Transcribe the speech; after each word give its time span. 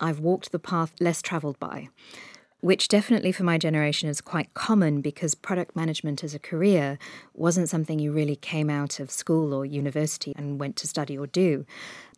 I've 0.00 0.18
walked 0.18 0.50
the 0.50 0.58
path 0.58 0.94
less 0.98 1.20
travelled 1.20 1.58
by, 1.58 1.90
which 2.60 2.88
definitely 2.88 3.32
for 3.32 3.44
my 3.44 3.58
generation 3.58 4.08
is 4.08 4.22
quite 4.22 4.54
common 4.54 5.02
because 5.02 5.34
product 5.34 5.76
management 5.76 6.24
as 6.24 6.34
a 6.34 6.38
career 6.38 6.98
wasn't 7.34 7.68
something 7.68 7.98
you 7.98 8.10
really 8.10 8.36
came 8.36 8.70
out 8.70 8.98
of 8.98 9.10
school 9.10 9.52
or 9.52 9.66
university 9.66 10.32
and 10.36 10.58
went 10.58 10.76
to 10.76 10.86
study 10.86 11.18
or 11.18 11.26
do. 11.26 11.66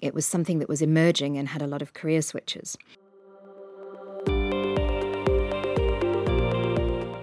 It 0.00 0.14
was 0.14 0.24
something 0.24 0.60
that 0.60 0.68
was 0.68 0.80
emerging 0.80 1.36
and 1.36 1.48
had 1.48 1.60
a 1.60 1.66
lot 1.66 1.82
of 1.82 1.92
career 1.92 2.22
switches. 2.22 2.78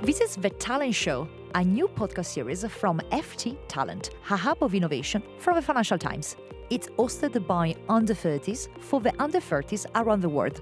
This 0.01 0.19
is 0.19 0.35
The 0.35 0.49
Talent 0.59 0.95
Show, 0.95 1.29
a 1.55 1.63
new 1.63 1.87
podcast 1.87 2.27
series 2.27 2.65
from 2.65 2.99
FT 3.11 3.57
Talent, 3.67 4.11
a 4.29 4.37
hub 4.37 4.61
of 4.61 4.75
innovation 4.75 5.23
from 5.37 5.55
the 5.55 5.61
Financial 5.61 5.97
Times. 5.97 6.35
It's 6.69 6.87
hosted 6.89 7.45
by 7.47 7.75
under 7.87 8.13
30s 8.13 8.67
for 8.79 9.01
the 9.01 9.13
under 9.21 9.39
30s 9.39 9.85
around 9.95 10.21
the 10.21 10.29
world. 10.29 10.61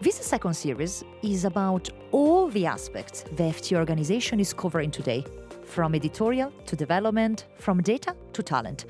This 0.00 0.16
second 0.16 0.54
series 0.54 1.04
is 1.22 1.44
about 1.44 1.88
all 2.10 2.48
the 2.48 2.66
aspects 2.66 3.22
the 3.22 3.44
FT 3.44 3.76
organization 3.76 4.40
is 4.40 4.52
covering 4.52 4.90
today, 4.90 5.24
from 5.64 5.94
editorial 5.94 6.52
to 6.66 6.76
development, 6.76 7.46
from 7.58 7.82
data 7.82 8.14
to 8.32 8.42
talent. 8.42 8.86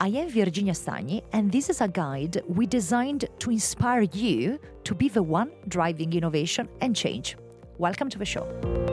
I 0.00 0.08
am 0.08 0.28
Virginia 0.28 0.74
Stagni, 0.74 1.22
and 1.32 1.50
this 1.50 1.70
is 1.70 1.80
a 1.80 1.88
guide 1.88 2.42
we 2.46 2.66
designed 2.66 3.28
to 3.40 3.50
inspire 3.50 4.02
you 4.02 4.60
to 4.84 4.94
be 4.94 5.08
the 5.08 5.22
one 5.22 5.50
driving 5.66 6.12
innovation 6.12 6.68
and 6.80 6.94
change. 6.94 7.36
Welcome 7.78 8.08
to 8.10 8.18
the 8.18 8.24
show. 8.24 8.87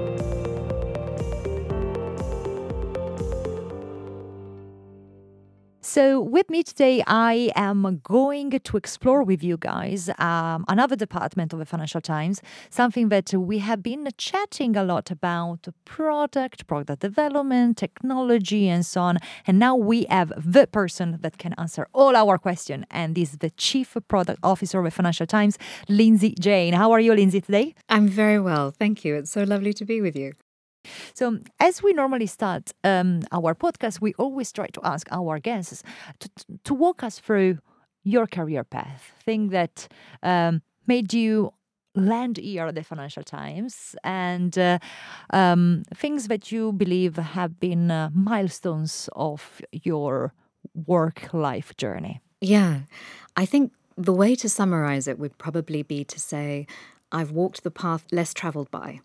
So, 5.96 6.20
with 6.20 6.50
me 6.50 6.62
today, 6.62 7.02
I 7.08 7.54
am 7.56 8.02
going 8.04 8.50
to 8.50 8.76
explore 8.76 9.24
with 9.24 9.42
you 9.42 9.56
guys 9.56 10.10
um, 10.20 10.66
another 10.68 10.98
department 10.98 11.54
of 11.54 11.60
the 11.60 11.66
Financial 11.66 12.02
Times, 12.02 12.42
something 12.70 13.08
that 13.08 13.34
we 13.34 13.60
have 13.60 13.82
been 13.82 14.06
chatting 14.18 14.76
a 14.76 14.84
lot 14.84 15.10
about 15.10 15.70
product, 15.86 16.68
product 16.68 17.00
development, 17.00 17.78
technology, 17.78 18.68
and 18.68 18.86
so 18.86 19.00
on. 19.00 19.20
And 19.48 19.58
now 19.58 19.78
we 19.78 20.06
have 20.10 20.34
the 20.36 20.68
person 20.68 21.20
that 21.22 21.38
can 21.38 21.54
answer 21.58 21.88
all 21.94 22.18
our 22.18 22.38
questions, 22.38 22.84
and 22.92 23.16
this 23.16 23.32
is 23.32 23.38
the 23.38 23.52
Chief 23.52 23.96
Product 24.10 24.40
Officer 24.44 24.80
of 24.80 24.84
the 24.84 24.92
Financial 24.92 25.26
Times, 25.26 25.58
Lindsey 25.88 26.36
Jayne. 26.38 26.74
How 26.74 26.92
are 26.92 27.00
you, 27.00 27.14
Lindsey, 27.14 27.40
today? 27.40 27.74
I'm 27.88 28.10
very 28.10 28.42
well. 28.42 28.72
Thank 28.72 29.06
you. 29.06 29.16
It's 29.16 29.32
so 29.32 29.44
lovely 29.44 29.72
to 29.72 29.86
be 29.86 30.02
with 30.02 30.18
you. 30.18 30.34
So, 31.14 31.40
as 31.60 31.84
we 31.84 31.94
normally 31.94 32.28
start 32.28 32.72
um, 32.84 33.22
our 33.32 33.56
podcast, 33.56 34.02
we 34.02 34.14
always 34.16 34.52
try 34.52 34.68
to 34.68 34.82
ask 34.84 35.08
our 35.12 35.40
guests 35.40 35.84
to, 36.20 36.30
to 36.64 36.74
walk 36.74 37.04
us 37.04 37.20
through 37.20 37.60
your 38.04 38.28
career 38.28 38.64
path, 38.64 39.12
thing 39.24 39.50
that 39.50 39.88
um, 40.24 40.62
made 40.88 41.14
you 41.14 41.52
land 41.96 42.38
here 42.38 42.68
at 42.68 42.76
the 42.76 42.84
Financial 42.84 43.24
Times, 43.24 43.96
and 44.04 44.58
uh, 44.58 44.80
um, 45.32 45.84
things 45.94 46.28
that 46.28 46.52
you 46.52 46.72
believe 46.72 47.16
have 47.16 47.60
been 47.60 47.90
uh, 47.90 48.10
milestones 48.14 49.10
of 49.16 49.62
your 49.72 50.34
work 50.74 51.34
life 51.34 51.76
journey. 51.78 52.22
Yeah, 52.42 52.82
I 53.36 53.46
think 53.46 53.72
the 53.98 54.14
way 54.14 54.36
to 54.36 54.50
summarize 54.50 55.08
it 55.08 55.18
would 55.18 55.38
probably 55.38 55.84
be 55.84 56.04
to 56.04 56.20
say, 56.20 56.68
I've 57.12 57.32
walked 57.32 57.64
the 57.64 57.72
path 57.72 58.06
less 58.12 58.34
traveled 58.34 58.70
by 58.72 59.00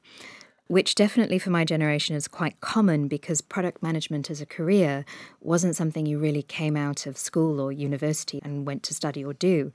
which 0.70 0.94
definitely 0.94 1.36
for 1.36 1.50
my 1.50 1.64
generation 1.64 2.14
is 2.14 2.28
quite 2.28 2.60
common 2.60 3.08
because 3.08 3.40
product 3.40 3.82
management 3.82 4.30
as 4.30 4.40
a 4.40 4.46
career 4.46 5.04
wasn't 5.40 5.74
something 5.74 6.06
you 6.06 6.16
really 6.16 6.44
came 6.44 6.76
out 6.76 7.06
of 7.06 7.18
school 7.18 7.60
or 7.60 7.72
university 7.72 8.38
and 8.44 8.64
went 8.64 8.84
to 8.84 8.94
study 8.94 9.24
or 9.24 9.32
do. 9.32 9.72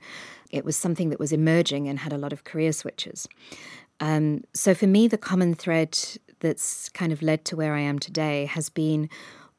It 0.50 0.64
was 0.64 0.74
something 0.74 1.10
that 1.10 1.20
was 1.20 1.32
emerging 1.32 1.86
and 1.86 1.98
had 1.98 2.14
a 2.14 2.16
lot 2.16 2.32
of 2.32 2.44
career 2.44 2.72
switches. 2.72 3.28
Um, 4.00 4.44
so 4.54 4.72
for 4.72 4.86
me, 4.86 5.06
the 5.06 5.18
common 5.18 5.54
thread 5.54 5.98
that's 6.40 6.88
kind 6.88 7.12
of 7.12 7.20
led 7.20 7.44
to 7.44 7.56
where 7.56 7.74
I 7.74 7.80
am 7.80 7.98
today 7.98 8.46
has 8.46 8.70
been 8.70 9.10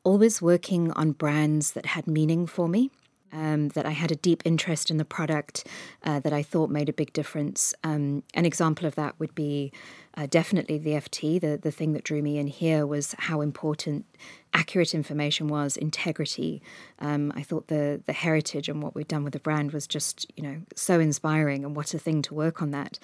always 0.03 0.41
working 0.41 0.91
on 0.93 1.11
brands 1.11 1.73
that 1.73 1.85
had 1.85 2.07
meaning 2.07 2.47
for 2.47 2.67
me. 2.67 2.89
Um, 3.33 3.67
that 3.69 3.85
I 3.85 3.91
had 3.91 4.09
a 4.09 4.15
deep 4.15 4.41
interest 4.45 4.89
in 4.89 4.95
the 4.95 5.05
product 5.05 5.67
uh, 6.01 6.21
that 6.21 6.31
I 6.31 6.41
thought 6.41 6.69
made 6.69 6.87
a 6.87 6.93
big 6.93 7.11
difference. 7.11 7.73
Um, 7.83 8.23
an 8.33 8.45
example 8.45 8.87
of 8.87 8.95
that 8.95 9.19
would 9.19 9.35
be 9.35 9.73
uh, 10.17 10.25
definitely 10.25 10.79
the 10.79 10.91
FT. 10.91 11.39
The, 11.39 11.57
the 11.61 11.71
thing 11.71 11.93
that 11.93 12.03
drew 12.03 12.23
me 12.23 12.39
in 12.39 12.47
here 12.47 12.87
was 12.87 13.15
how 13.19 13.41
important 13.41 14.05
accurate 14.53 14.95
information 14.95 15.47
was, 15.47 15.77
integrity. 15.77 16.61
Um, 16.99 17.31
I 17.35 17.43
thought 17.43 17.67
the 17.67 18.01
the 18.07 18.13
heritage 18.13 18.67
and 18.67 18.81
what 18.81 18.95
we'd 18.95 19.07
done 19.07 19.23
with 19.23 19.33
the 19.33 19.39
brand 19.39 19.71
was 19.71 19.85
just 19.85 20.25
you 20.35 20.41
know 20.41 20.57
so 20.75 20.99
inspiring, 20.99 21.63
and 21.63 21.75
what 21.75 21.93
a 21.93 21.99
thing 21.99 22.23
to 22.23 22.33
work 22.33 22.63
on 22.63 22.71
that. 22.71 22.97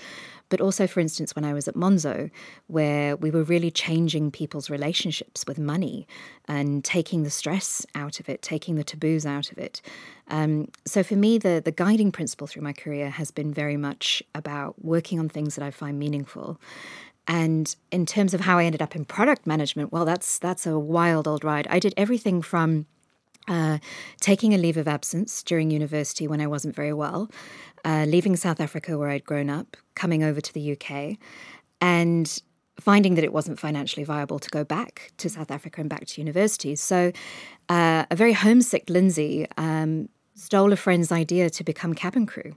But 0.50 0.60
also, 0.60 0.88
for 0.88 1.00
instance, 1.00 1.36
when 1.36 1.46
I 1.46 1.54
was 1.54 1.68
at 1.68 1.76
Monzo, 1.76 2.32
where 2.68 3.16
we 3.16 3.30
were 3.30 3.44
really 3.44 3.72
changing 3.72 4.32
people's 4.32 4.70
relationships 4.70 5.46
with 5.48 5.60
money 5.60 6.08
and 6.48 6.84
taking 6.84 7.24
the 7.24 7.30
stress 7.30 7.86
out 7.94 8.20
of 8.20 8.28
it, 8.28 8.42
taking 8.42 8.76
the 8.76 8.84
taboos 8.84 9.26
out 9.26 9.52
of 9.52 9.60
it. 9.60 9.82
Um, 10.30 10.70
so 10.86 11.04
for 11.04 11.16
me, 11.16 11.38
the 11.38 11.62
the 11.64 11.72
guiding 11.72 12.12
principle 12.12 12.48
through 12.48 12.64
my 12.64 12.74
career 12.74 13.10
has 13.10 13.32
been 13.32 13.54
very 13.54 13.78
much 13.78 14.24
about 14.34 14.84
working 14.84 15.20
on 15.20 15.30
things 15.30 15.56
that 15.56 15.64
I 15.64 15.72
find 15.72 16.00
meaningful. 16.00 16.60
And 17.28 17.74
in 17.92 18.06
terms 18.06 18.34
of 18.34 18.42
how 18.42 18.58
I 18.58 18.66
ended 18.66 18.82
up 18.82 18.96
in 18.96 19.06
product 19.06 19.48
management, 19.48 19.92
well, 19.92 20.06
that's 20.06 20.40
that's 20.40 20.66
a 20.66 20.78
wild 20.78 21.28
old 21.28 21.44
ride. 21.44 21.68
I 21.70 21.80
did 21.80 21.94
everything 21.96 22.42
from 22.42 22.86
uh, 23.48 23.78
taking 24.20 24.54
a 24.54 24.58
leave 24.58 24.78
of 24.78 24.88
absence 24.88 25.44
during 25.44 25.70
university 25.72 26.28
when 26.28 26.42
I 26.42 26.48
wasn't 26.48 26.76
very 26.76 26.94
well, 26.94 27.30
uh, 27.86 28.06
leaving 28.08 28.36
South 28.36 28.60
Africa 28.60 28.98
where 28.98 29.10
I'd 29.10 29.26
grown 29.26 29.50
up, 29.50 29.78
coming 29.96 30.24
over 30.24 30.42
to 30.42 30.54
the 30.54 30.74
UK, 30.74 31.18
and 31.82 32.42
finding 32.80 33.16
that 33.16 33.24
it 33.24 33.34
wasn't 33.34 33.60
financially 33.60 34.04
viable 34.04 34.40
to 34.40 34.50
go 34.50 34.64
back 34.64 35.12
to 35.18 35.30
South 35.30 35.52
Africa 35.52 35.82
and 35.82 35.90
back 35.90 36.06
to 36.06 36.22
university. 36.22 36.76
So, 36.76 37.12
uh, 37.70 38.06
a 38.10 38.16
very 38.16 38.34
homesick 38.34 38.90
Lindsey 38.90 39.48
um, 39.58 40.10
stole 40.36 40.74
a 40.74 40.76
friend's 40.76 41.12
idea 41.12 41.50
to 41.50 41.64
become 41.64 41.94
cabin 41.94 42.26
crew. 42.26 42.54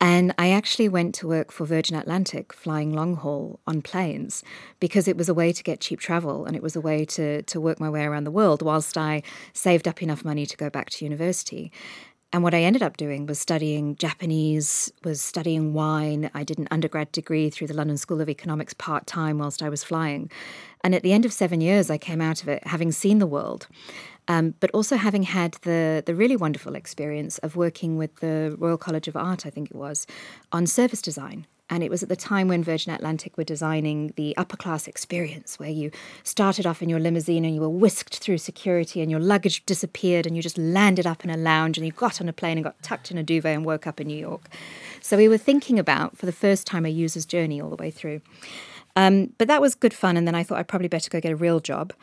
And 0.00 0.34
I 0.36 0.50
actually 0.50 0.88
went 0.88 1.14
to 1.16 1.28
work 1.28 1.52
for 1.52 1.64
Virgin 1.64 1.96
Atlantic, 1.96 2.52
flying 2.52 2.92
long 2.92 3.14
haul 3.14 3.60
on 3.68 3.82
planes, 3.82 4.42
because 4.80 5.06
it 5.06 5.16
was 5.16 5.28
a 5.28 5.34
way 5.34 5.52
to 5.52 5.62
get 5.62 5.80
cheap 5.80 6.00
travel 6.00 6.44
and 6.44 6.56
it 6.56 6.62
was 6.62 6.74
a 6.74 6.80
way 6.80 7.04
to, 7.04 7.42
to 7.42 7.60
work 7.60 7.78
my 7.78 7.88
way 7.88 8.02
around 8.02 8.24
the 8.24 8.32
world 8.32 8.62
whilst 8.62 8.98
I 8.98 9.22
saved 9.52 9.86
up 9.86 10.02
enough 10.02 10.24
money 10.24 10.44
to 10.44 10.56
go 10.56 10.68
back 10.68 10.90
to 10.90 11.04
university. 11.04 11.70
And 12.32 12.42
what 12.42 12.54
I 12.54 12.62
ended 12.62 12.82
up 12.82 12.96
doing 12.96 13.26
was 13.26 13.38
studying 13.38 13.94
Japanese, 13.94 14.90
was 15.04 15.20
studying 15.20 15.72
wine. 15.72 16.30
I 16.34 16.44
did 16.44 16.58
an 16.58 16.66
undergrad 16.70 17.12
degree 17.12 17.50
through 17.50 17.66
the 17.66 17.74
London 17.74 17.98
School 17.98 18.22
of 18.22 18.28
Economics 18.28 18.74
part 18.74 19.06
time 19.06 19.38
whilst 19.38 19.62
I 19.62 19.68
was 19.68 19.84
flying. 19.84 20.30
And 20.82 20.94
at 20.94 21.02
the 21.02 21.12
end 21.12 21.24
of 21.24 21.32
seven 21.32 21.60
years, 21.60 21.90
I 21.90 21.98
came 21.98 22.20
out 22.22 22.42
of 22.42 22.48
it 22.48 22.66
having 22.66 22.90
seen 22.90 23.18
the 23.18 23.26
world 23.26 23.68
um, 24.28 24.54
but 24.60 24.70
also 24.70 24.96
having 24.96 25.24
had 25.24 25.54
the 25.62 26.02
the 26.04 26.14
really 26.14 26.36
wonderful 26.36 26.74
experience 26.74 27.38
of 27.38 27.56
working 27.56 27.96
with 27.96 28.16
the 28.16 28.56
Royal 28.58 28.78
College 28.78 29.08
of 29.08 29.16
Art, 29.16 29.46
I 29.46 29.50
think 29.50 29.70
it 29.70 29.76
was, 29.76 30.06
on 30.52 30.66
service 30.66 31.02
design. 31.02 31.46
And 31.70 31.82
it 31.82 31.90
was 31.90 32.02
at 32.02 32.10
the 32.10 32.16
time 32.16 32.48
when 32.48 32.62
Virgin 32.62 32.92
Atlantic 32.92 33.38
were 33.38 33.44
designing 33.44 34.12
the 34.16 34.36
upper 34.36 34.58
class 34.58 34.86
experience, 34.86 35.58
where 35.58 35.70
you 35.70 35.90
started 36.22 36.66
off 36.66 36.82
in 36.82 36.90
your 36.90 37.00
limousine 37.00 37.46
and 37.46 37.54
you 37.54 37.62
were 37.62 37.68
whisked 37.70 38.18
through 38.18 38.38
security 38.38 39.00
and 39.00 39.10
your 39.10 39.20
luggage 39.20 39.64
disappeared 39.64 40.26
and 40.26 40.36
you 40.36 40.42
just 40.42 40.58
landed 40.58 41.06
up 41.06 41.24
in 41.24 41.30
a 41.30 41.36
lounge 41.36 41.78
and 41.78 41.86
you 41.86 41.92
got 41.92 42.20
on 42.20 42.28
a 42.28 42.32
plane 42.32 42.58
and 42.58 42.64
got 42.64 42.82
tucked 42.82 43.10
in 43.10 43.16
a 43.16 43.22
duvet 43.22 43.54
and 43.54 43.64
woke 43.64 43.86
up 43.86 44.02
in 44.02 44.06
New 44.06 44.18
York. 44.18 44.50
So 45.00 45.16
we 45.16 45.28
were 45.28 45.38
thinking 45.38 45.78
about, 45.78 46.18
for 46.18 46.26
the 46.26 46.32
first 46.32 46.66
time, 46.66 46.84
a 46.84 46.90
user's 46.90 47.24
journey 47.24 47.58
all 47.58 47.70
the 47.70 47.76
way 47.76 47.90
through. 47.90 48.20
Um, 48.94 49.32
but 49.38 49.48
that 49.48 49.62
was 49.62 49.74
good 49.74 49.94
fun. 49.94 50.18
And 50.18 50.26
then 50.26 50.34
I 50.34 50.42
thought 50.42 50.58
I'd 50.58 50.68
probably 50.68 50.88
better 50.88 51.08
go 51.08 51.20
get 51.22 51.32
a 51.32 51.36
real 51.36 51.60
job. 51.60 51.94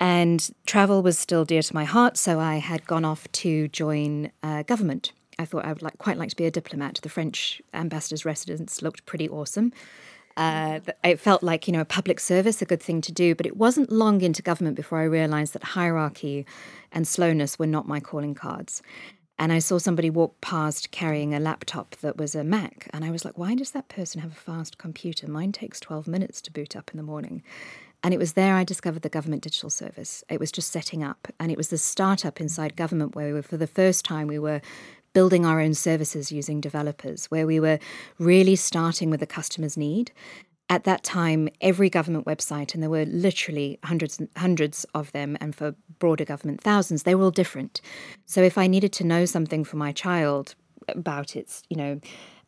And 0.00 0.50
travel 0.66 1.02
was 1.02 1.18
still 1.18 1.44
dear 1.44 1.62
to 1.62 1.74
my 1.74 1.84
heart, 1.84 2.16
so 2.16 2.40
I 2.40 2.56
had 2.56 2.86
gone 2.86 3.04
off 3.04 3.30
to 3.32 3.68
join 3.68 4.30
uh, 4.42 4.62
government. 4.64 5.12
I 5.38 5.44
thought 5.44 5.64
I 5.64 5.72
would 5.72 5.82
like, 5.82 5.98
quite 5.98 6.16
like 6.16 6.30
to 6.30 6.36
be 6.36 6.46
a 6.46 6.50
diplomat. 6.50 7.00
The 7.02 7.08
French 7.08 7.62
ambassador's 7.72 8.24
residence 8.24 8.82
looked 8.82 9.06
pretty 9.06 9.28
awesome. 9.28 9.72
Uh, 10.36 10.80
it 11.04 11.20
felt 11.20 11.44
like 11.44 11.68
you 11.68 11.72
know 11.72 11.80
a 11.80 11.84
public 11.84 12.18
service, 12.18 12.60
a 12.60 12.64
good 12.64 12.82
thing 12.82 13.00
to 13.02 13.12
do. 13.12 13.34
But 13.34 13.46
it 13.46 13.56
wasn't 13.56 13.92
long 13.92 14.20
into 14.20 14.42
government 14.42 14.76
before 14.76 14.98
I 14.98 15.04
realised 15.04 15.52
that 15.52 15.62
hierarchy 15.62 16.44
and 16.90 17.06
slowness 17.06 17.58
were 17.58 17.66
not 17.66 17.86
my 17.86 18.00
calling 18.00 18.34
cards. 18.34 18.82
And 19.38 19.52
I 19.52 19.58
saw 19.58 19.78
somebody 19.78 20.10
walk 20.10 20.40
past 20.40 20.92
carrying 20.92 21.34
a 21.34 21.40
laptop 21.40 21.96
that 21.96 22.16
was 22.16 22.34
a 22.34 22.44
Mac, 22.44 22.88
and 22.92 23.04
I 23.04 23.10
was 23.10 23.24
like, 23.24 23.38
"Why 23.38 23.54
does 23.54 23.72
that 23.72 23.88
person 23.88 24.20
have 24.20 24.32
a 24.32 24.34
fast 24.34 24.78
computer? 24.78 25.28
Mine 25.28 25.52
takes 25.52 25.78
twelve 25.78 26.08
minutes 26.08 26.40
to 26.42 26.52
boot 26.52 26.74
up 26.76 26.90
in 26.90 26.96
the 26.96 27.02
morning." 27.04 27.42
And 28.04 28.12
it 28.12 28.18
was 28.18 28.34
there 28.34 28.54
I 28.54 28.64
discovered 28.64 29.00
the 29.00 29.08
government 29.08 29.42
digital 29.42 29.70
service. 29.70 30.22
It 30.28 30.38
was 30.38 30.52
just 30.52 30.70
setting 30.70 31.02
up. 31.02 31.26
And 31.40 31.50
it 31.50 31.56
was 31.56 31.68
the 31.68 31.78
startup 31.78 32.38
inside 32.38 32.76
government 32.76 33.16
where 33.16 33.28
we 33.28 33.32
were, 33.32 33.42
for 33.42 33.56
the 33.56 33.66
first 33.66 34.04
time, 34.04 34.28
we 34.28 34.38
were 34.38 34.60
building 35.14 35.46
our 35.46 35.58
own 35.58 35.72
services 35.72 36.30
using 36.30 36.60
developers, 36.60 37.26
where 37.26 37.46
we 37.46 37.58
were 37.58 37.78
really 38.18 38.56
starting 38.56 39.08
with 39.08 39.20
the 39.20 39.26
customer's 39.26 39.78
need. 39.78 40.12
At 40.68 40.84
that 40.84 41.02
time, 41.02 41.48
every 41.62 41.88
government 41.88 42.26
website, 42.26 42.74
and 42.74 42.82
there 42.82 42.90
were 42.90 43.06
literally 43.06 43.78
hundreds 43.84 44.18
and 44.18 44.28
hundreds 44.36 44.84
of 44.94 45.10
them, 45.12 45.38
and 45.40 45.54
for 45.54 45.74
broader 45.98 46.24
government, 46.26 46.60
thousands, 46.60 47.04
they 47.04 47.14
were 47.14 47.24
all 47.24 47.30
different. 47.30 47.80
So 48.26 48.42
if 48.42 48.58
I 48.58 48.66
needed 48.66 48.92
to 48.94 49.04
know 49.04 49.24
something 49.24 49.64
for 49.64 49.76
my 49.76 49.92
child 49.92 50.54
about 50.88 51.36
its, 51.36 51.62
you 51.70 51.76
know, 51.76 52.00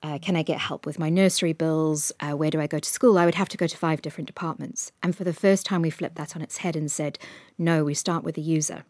Uh, 0.02 0.18
can 0.20 0.36
I 0.36 0.42
get 0.42 0.58
help 0.58 0.86
with 0.86 0.98
my 0.98 1.08
nursery 1.08 1.52
bills? 1.52 2.12
Uh, 2.20 2.32
where 2.32 2.50
do 2.50 2.60
I 2.60 2.66
go 2.66 2.78
to 2.78 2.88
school? 2.88 3.18
I 3.18 3.24
would 3.24 3.34
have 3.34 3.48
to 3.50 3.56
go 3.56 3.66
to 3.66 3.76
five 3.76 4.02
different 4.02 4.26
departments. 4.26 4.92
And 5.02 5.16
for 5.16 5.24
the 5.24 5.32
first 5.32 5.66
time, 5.66 5.82
we 5.82 5.90
flipped 5.90 6.16
that 6.16 6.36
on 6.36 6.42
its 6.42 6.58
head 6.58 6.76
and 6.76 6.90
said, 6.90 7.18
no, 7.58 7.84
we 7.84 7.94
start 7.94 8.22
with 8.22 8.34
the 8.34 8.42
user. 8.42 8.84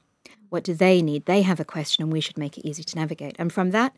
What 0.48 0.64
do 0.64 0.74
they 0.74 1.02
need? 1.02 1.26
They 1.26 1.42
have 1.42 1.60
a 1.60 1.64
question, 1.64 2.02
and 2.04 2.12
we 2.12 2.20
should 2.20 2.38
make 2.38 2.56
it 2.56 2.66
easy 2.66 2.84
to 2.84 2.96
navigate. 2.96 3.36
And 3.38 3.52
from 3.52 3.70
that, 3.70 3.94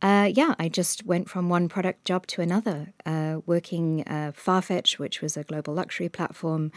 uh, 0.00 0.30
yeah, 0.32 0.54
I 0.58 0.68
just 0.68 1.04
went 1.06 1.28
from 1.28 1.48
one 1.48 1.68
product 1.68 2.04
job 2.04 2.26
to 2.28 2.40
another, 2.40 2.92
uh, 3.04 3.40
working 3.46 4.04
uh, 4.06 4.32
Farfetch, 4.32 4.98
which 4.98 5.20
was 5.20 5.36
a 5.36 5.42
global 5.42 5.74
luxury 5.74 6.08
platform, 6.08 6.70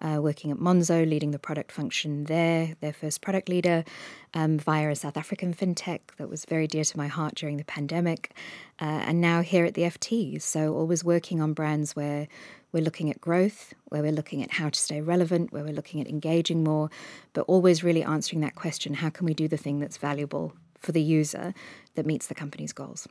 uh, 0.00 0.18
working 0.20 0.50
at 0.50 0.56
Monzo, 0.56 1.08
leading 1.08 1.30
the 1.30 1.38
product 1.38 1.70
function 1.70 2.24
there, 2.24 2.74
their 2.80 2.92
first 2.92 3.20
product 3.20 3.48
leader, 3.48 3.84
um, 4.34 4.58
via 4.58 4.90
a 4.90 4.96
South 4.96 5.16
African 5.16 5.54
fintech 5.54 6.00
that 6.18 6.28
was 6.28 6.44
very 6.46 6.66
dear 6.66 6.82
to 6.82 6.96
my 6.96 7.06
heart 7.06 7.36
during 7.36 7.58
the 7.58 7.64
pandemic, 7.64 8.32
uh, 8.80 8.84
and 9.06 9.20
now 9.20 9.40
here 9.40 9.64
at 9.64 9.74
the 9.74 9.82
FT. 9.82 10.42
So, 10.42 10.74
always 10.74 11.04
working 11.04 11.40
on 11.40 11.52
brands 11.52 11.94
where 11.94 12.26
we're 12.72 12.82
looking 12.82 13.08
at 13.08 13.20
growth, 13.20 13.72
where 13.84 14.02
we're 14.02 14.10
looking 14.10 14.42
at 14.42 14.50
how 14.50 14.68
to 14.68 14.78
stay 14.78 15.00
relevant, 15.00 15.52
where 15.52 15.62
we're 15.62 15.72
looking 15.72 16.00
at 16.00 16.08
engaging 16.08 16.64
more, 16.64 16.90
but 17.34 17.42
always 17.42 17.84
really 17.84 18.02
answering 18.02 18.40
that 18.40 18.56
question 18.56 18.94
how 18.94 19.10
can 19.10 19.26
we 19.26 19.34
do 19.34 19.46
the 19.46 19.56
thing 19.56 19.78
that's 19.78 19.96
valuable 19.96 20.52
for 20.80 20.92
the 20.92 21.02
user 21.02 21.54
that 21.94 22.06
meets 22.06 22.26
the 22.26 22.34
company's 22.34 22.72
goals. 22.72 23.06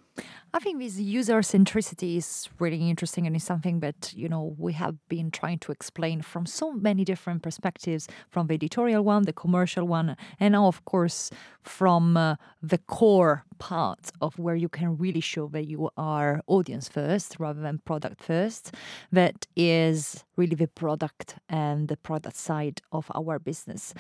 I 0.54 0.60
think 0.60 0.80
this 0.80 0.98
user 0.98 1.40
centricity 1.40 2.18
is 2.18 2.50
really 2.60 2.90
interesting 2.90 3.26
and 3.26 3.36
it's 3.36 3.46
something 3.46 3.80
that, 3.80 4.14
you 4.16 4.30
know, 4.30 4.56
we 4.58 4.74
have 4.74 4.96
been 5.10 5.32
trying 5.32 5.60
to 5.60 5.72
explain 5.72 6.22
from 6.22 6.46
so 6.46 6.72
many 6.72 7.04
different 7.04 7.42
perspectives 7.42 8.08
from 8.30 8.48
the 8.48 8.54
editorial 8.54 9.04
one, 9.04 9.24
the 9.24 9.34
commercial 9.34 9.88
one, 9.88 10.16
and 10.40 10.52
now, 10.52 10.68
of 10.68 10.86
course, 10.86 11.32
from 11.64 12.18
uh, 12.18 12.36
the 12.62 12.78
core 12.78 13.46
part 13.58 14.12
of 14.22 14.38
where 14.38 14.56
you 14.56 14.70
can 14.70 14.98
really 14.98 15.22
show 15.22 15.48
that 15.48 15.66
you 15.66 15.90
are 15.98 16.42
audience 16.48 16.90
first 16.90 17.38
rather 17.40 17.62
than 17.62 17.80
product 17.80 18.22
first. 18.22 18.74
That 19.12 19.48
is 19.56 20.24
really 20.36 20.56
the 20.56 20.68
product 20.68 21.36
and 21.50 21.88
the 21.88 21.98
product 21.98 22.36
side 22.36 22.82
of 22.92 23.10
our 23.16 23.40
business. 23.40 23.94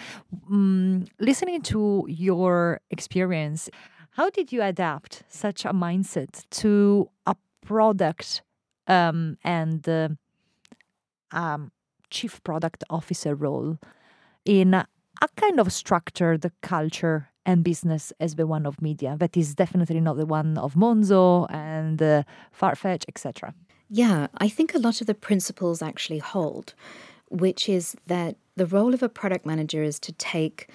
Mm, 0.51 1.07
listening 1.19 1.61
to 1.63 2.05
your 2.09 2.81
experience, 2.91 3.69
how 4.15 4.29
did 4.29 4.51
you 4.51 4.61
adapt 4.61 5.23
such 5.27 5.65
a 5.65 5.73
mindset 5.73 6.45
to 6.49 7.09
a 7.25 7.35
product 7.65 8.41
um, 8.87 9.37
and 9.43 9.87
uh, 9.89 10.09
um, 11.31 11.71
chief 12.09 12.43
product 12.43 12.83
officer 12.89 13.33
role 13.33 13.79
in 14.45 14.73
a, 14.73 14.87
a 15.21 15.27
kind 15.35 15.59
of 15.59 15.73
structured 15.73 16.51
culture 16.61 17.29
and 17.45 17.63
business 17.63 18.13
as 18.19 18.35
the 18.35 18.47
one 18.47 18.65
of 18.65 18.81
media 18.81 19.15
that 19.19 19.35
is 19.35 19.55
definitely 19.55 19.99
not 19.99 20.17
the 20.17 20.25
one 20.25 20.57
of 20.57 20.75
Monzo 20.75 21.47
and 21.51 22.01
uh, 22.01 22.23
Farfetch, 22.57 23.03
etc. 23.07 23.53
Yeah, 23.89 24.27
I 24.37 24.47
think 24.47 24.73
a 24.73 24.79
lot 24.79 25.01
of 25.01 25.07
the 25.07 25.13
principles 25.13 25.81
actually 25.81 26.19
hold, 26.19 26.73
which 27.29 27.67
is 27.67 27.95
that 28.07 28.35
the 28.55 28.65
role 28.65 28.93
of 28.93 29.03
a 29.03 29.09
product 29.09 29.45
manager 29.45 29.83
is 29.83 29.99
to 30.01 30.11
take 30.13 30.69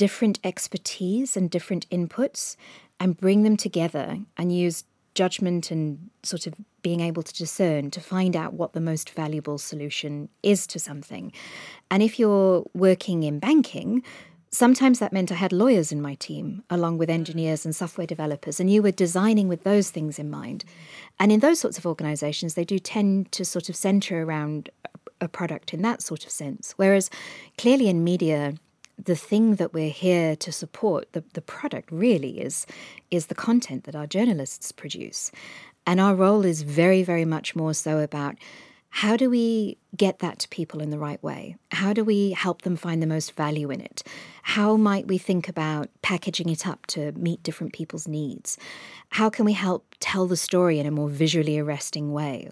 different 0.00 0.40
expertise 0.44 1.36
and 1.36 1.50
different 1.50 1.86
inputs 1.90 2.56
and 2.98 3.18
bring 3.18 3.42
them 3.42 3.54
together 3.54 4.18
and 4.38 4.50
use 4.50 4.84
judgment 5.14 5.70
and 5.70 6.08
sort 6.22 6.46
of 6.46 6.54
being 6.80 7.00
able 7.00 7.22
to 7.22 7.34
discern 7.34 7.90
to 7.90 8.00
find 8.00 8.34
out 8.34 8.54
what 8.54 8.72
the 8.72 8.80
most 8.80 9.10
valuable 9.10 9.58
solution 9.58 10.30
is 10.42 10.66
to 10.66 10.78
something. 10.78 11.30
And 11.90 12.02
if 12.02 12.18
you're 12.18 12.64
working 12.72 13.24
in 13.24 13.40
banking, 13.40 14.02
sometimes 14.50 15.00
that 15.00 15.12
meant 15.12 15.30
I 15.30 15.34
had 15.34 15.52
lawyers 15.52 15.92
in 15.92 16.00
my 16.00 16.14
team, 16.14 16.64
along 16.70 16.96
with 16.96 17.10
engineers 17.10 17.66
and 17.66 17.76
software 17.76 18.06
developers, 18.06 18.58
and 18.58 18.72
you 18.72 18.80
were 18.80 18.92
designing 18.92 19.48
with 19.48 19.64
those 19.64 19.90
things 19.90 20.18
in 20.18 20.30
mind. 20.30 20.64
And 21.18 21.30
in 21.30 21.40
those 21.40 21.60
sorts 21.60 21.76
of 21.76 21.84
organizations, 21.84 22.54
they 22.54 22.64
do 22.64 22.78
tend 22.78 23.32
to 23.32 23.44
sort 23.44 23.68
of 23.68 23.76
center 23.76 24.22
around 24.24 24.70
a 25.20 25.28
product 25.28 25.74
in 25.74 25.82
that 25.82 26.00
sort 26.00 26.24
of 26.24 26.30
sense. 26.30 26.72
Whereas 26.78 27.10
clearly 27.58 27.90
in 27.90 28.02
media, 28.02 28.54
the 29.04 29.16
thing 29.16 29.56
that 29.56 29.72
we're 29.72 29.90
here 29.90 30.36
to 30.36 30.52
support, 30.52 31.12
the, 31.12 31.24
the 31.34 31.40
product 31.40 31.90
really 31.90 32.40
is, 32.40 32.66
is 33.10 33.26
the 33.26 33.34
content 33.34 33.84
that 33.84 33.94
our 33.94 34.06
journalists 34.06 34.72
produce. 34.72 35.30
And 35.86 36.00
our 36.00 36.14
role 36.14 36.44
is 36.44 36.62
very, 36.62 37.02
very 37.02 37.24
much 37.24 37.56
more 37.56 37.74
so 37.74 37.98
about 37.98 38.36
how 38.90 39.16
do 39.16 39.30
we 39.30 39.78
get 39.96 40.18
that 40.18 40.40
to 40.40 40.48
people 40.48 40.82
in 40.82 40.90
the 40.90 40.98
right 40.98 41.22
way? 41.22 41.56
How 41.70 41.92
do 41.92 42.04
we 42.04 42.32
help 42.32 42.62
them 42.62 42.76
find 42.76 43.00
the 43.00 43.06
most 43.06 43.34
value 43.34 43.70
in 43.70 43.80
it? 43.80 44.02
How 44.42 44.76
might 44.76 45.06
we 45.06 45.16
think 45.16 45.48
about 45.48 45.88
packaging 46.02 46.48
it 46.48 46.66
up 46.66 46.86
to 46.88 47.12
meet 47.12 47.42
different 47.44 47.72
people's 47.72 48.08
needs? 48.08 48.58
How 49.10 49.30
can 49.30 49.44
we 49.44 49.52
help 49.52 49.94
tell 50.00 50.26
the 50.26 50.36
story 50.36 50.80
in 50.80 50.86
a 50.86 50.90
more 50.90 51.08
visually 51.08 51.58
arresting 51.58 52.12
way? 52.12 52.50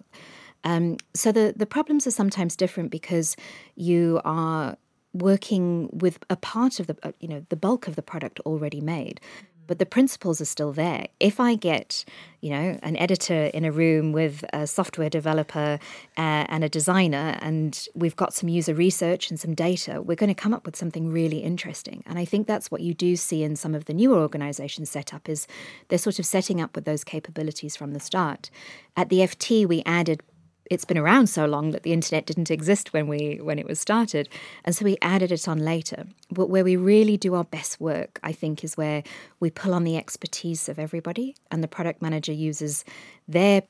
Um, 0.62 0.96
so 1.12 1.32
the, 1.32 1.54
the 1.56 1.66
problems 1.66 2.06
are 2.06 2.12
sometimes 2.12 2.54
different 2.54 2.90
because 2.90 3.36
you 3.74 4.20
are 4.24 4.76
working 5.18 5.90
with 5.92 6.18
a 6.30 6.36
part 6.36 6.80
of 6.80 6.86
the 6.86 6.96
uh, 7.02 7.12
you 7.20 7.28
know 7.28 7.44
the 7.48 7.56
bulk 7.56 7.86
of 7.88 7.96
the 7.96 8.02
product 8.02 8.40
already 8.40 8.80
made. 8.80 9.20
But 9.66 9.78
the 9.78 9.84
principles 9.84 10.40
are 10.40 10.46
still 10.46 10.72
there. 10.72 11.08
If 11.20 11.38
i 11.40 11.54
get 11.54 12.04
you 12.40 12.50
know 12.50 12.78
an 12.82 12.96
editor 12.96 13.50
in 13.52 13.64
a 13.66 13.72
room 13.72 14.12
with 14.12 14.44
a 14.52 14.66
software 14.66 15.10
developer 15.10 15.78
uh, 16.16 16.44
and 16.48 16.64
a 16.64 16.68
designer 16.68 17.36
and 17.42 17.86
we've 17.94 18.16
got 18.16 18.32
some 18.32 18.48
user 18.48 18.72
research 18.72 19.28
and 19.28 19.38
some 19.38 19.54
data 19.54 20.00
we're 20.00 20.14
going 20.14 20.34
to 20.34 20.42
come 20.42 20.54
up 20.54 20.64
with 20.64 20.76
something 20.76 21.12
really 21.12 21.38
interesting. 21.38 22.02
And 22.06 22.18
i 22.18 22.24
think 22.24 22.46
that's 22.46 22.70
what 22.70 22.80
you 22.80 22.94
do 22.94 23.14
see 23.16 23.42
in 23.42 23.56
some 23.56 23.74
of 23.74 23.84
the 23.84 23.94
newer 23.94 24.18
organizations 24.18 24.88
set 24.90 25.12
up 25.12 25.28
is 25.28 25.46
they're 25.88 25.98
sort 25.98 26.18
of 26.18 26.26
setting 26.26 26.60
up 26.60 26.74
with 26.74 26.84
those 26.86 27.04
capabilities 27.04 27.76
from 27.76 27.92
the 27.92 28.00
start. 28.00 28.50
At 28.96 29.10
the 29.10 29.18
ft 29.18 29.66
we 29.66 29.82
added 29.84 30.22
it's 30.70 30.84
been 30.84 30.98
around 30.98 31.28
so 31.28 31.46
long 31.46 31.70
that 31.70 31.82
the 31.82 31.92
internet 31.92 32.26
didn't 32.26 32.50
exist 32.50 32.92
when 32.92 33.06
we 33.06 33.40
when 33.42 33.58
it 33.58 33.66
was 33.66 33.80
started. 33.80 34.28
And 34.64 34.74
so 34.74 34.84
we 34.84 34.96
added 35.02 35.32
it 35.32 35.48
on 35.48 35.58
later. 35.58 36.06
But 36.30 36.50
where 36.50 36.64
we 36.64 36.76
really 36.76 37.16
do 37.16 37.34
our 37.34 37.44
best 37.44 37.80
work 37.80 38.18
i 38.22 38.32
think 38.32 38.64
is 38.64 38.76
where 38.76 39.02
we 39.40 39.50
pull 39.50 39.74
on 39.74 39.84
the 39.84 39.96
expertise 39.96 40.68
of 40.68 40.78
everybody 40.78 41.36
and 41.50 41.62
the 41.62 41.68
product 41.68 42.02
manager 42.02 42.32
uses 42.32 42.84
their 43.26 43.62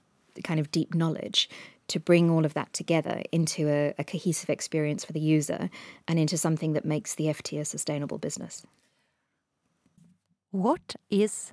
kind 0.44 0.60
of 0.60 0.70
deep 0.70 0.94
knowledge 0.94 1.48
to 1.88 1.98
bring 1.98 2.30
all 2.30 2.44
of 2.44 2.54
that 2.54 2.72
together 2.72 3.22
into 3.32 3.68
a, 3.68 3.94
a 3.98 4.04
cohesive 4.04 4.50
experience 4.50 5.04
for 5.04 5.12
the 5.12 5.20
user 5.20 5.70
and 6.06 6.18
into 6.18 6.36
something 6.36 6.74
that 6.74 6.84
makes 6.84 7.14
the 7.14 7.26
ft 7.26 7.60
a 7.60 7.64
sustainable 7.64 8.18
business. 8.18 8.64
What 10.50 10.96
is 11.10 11.52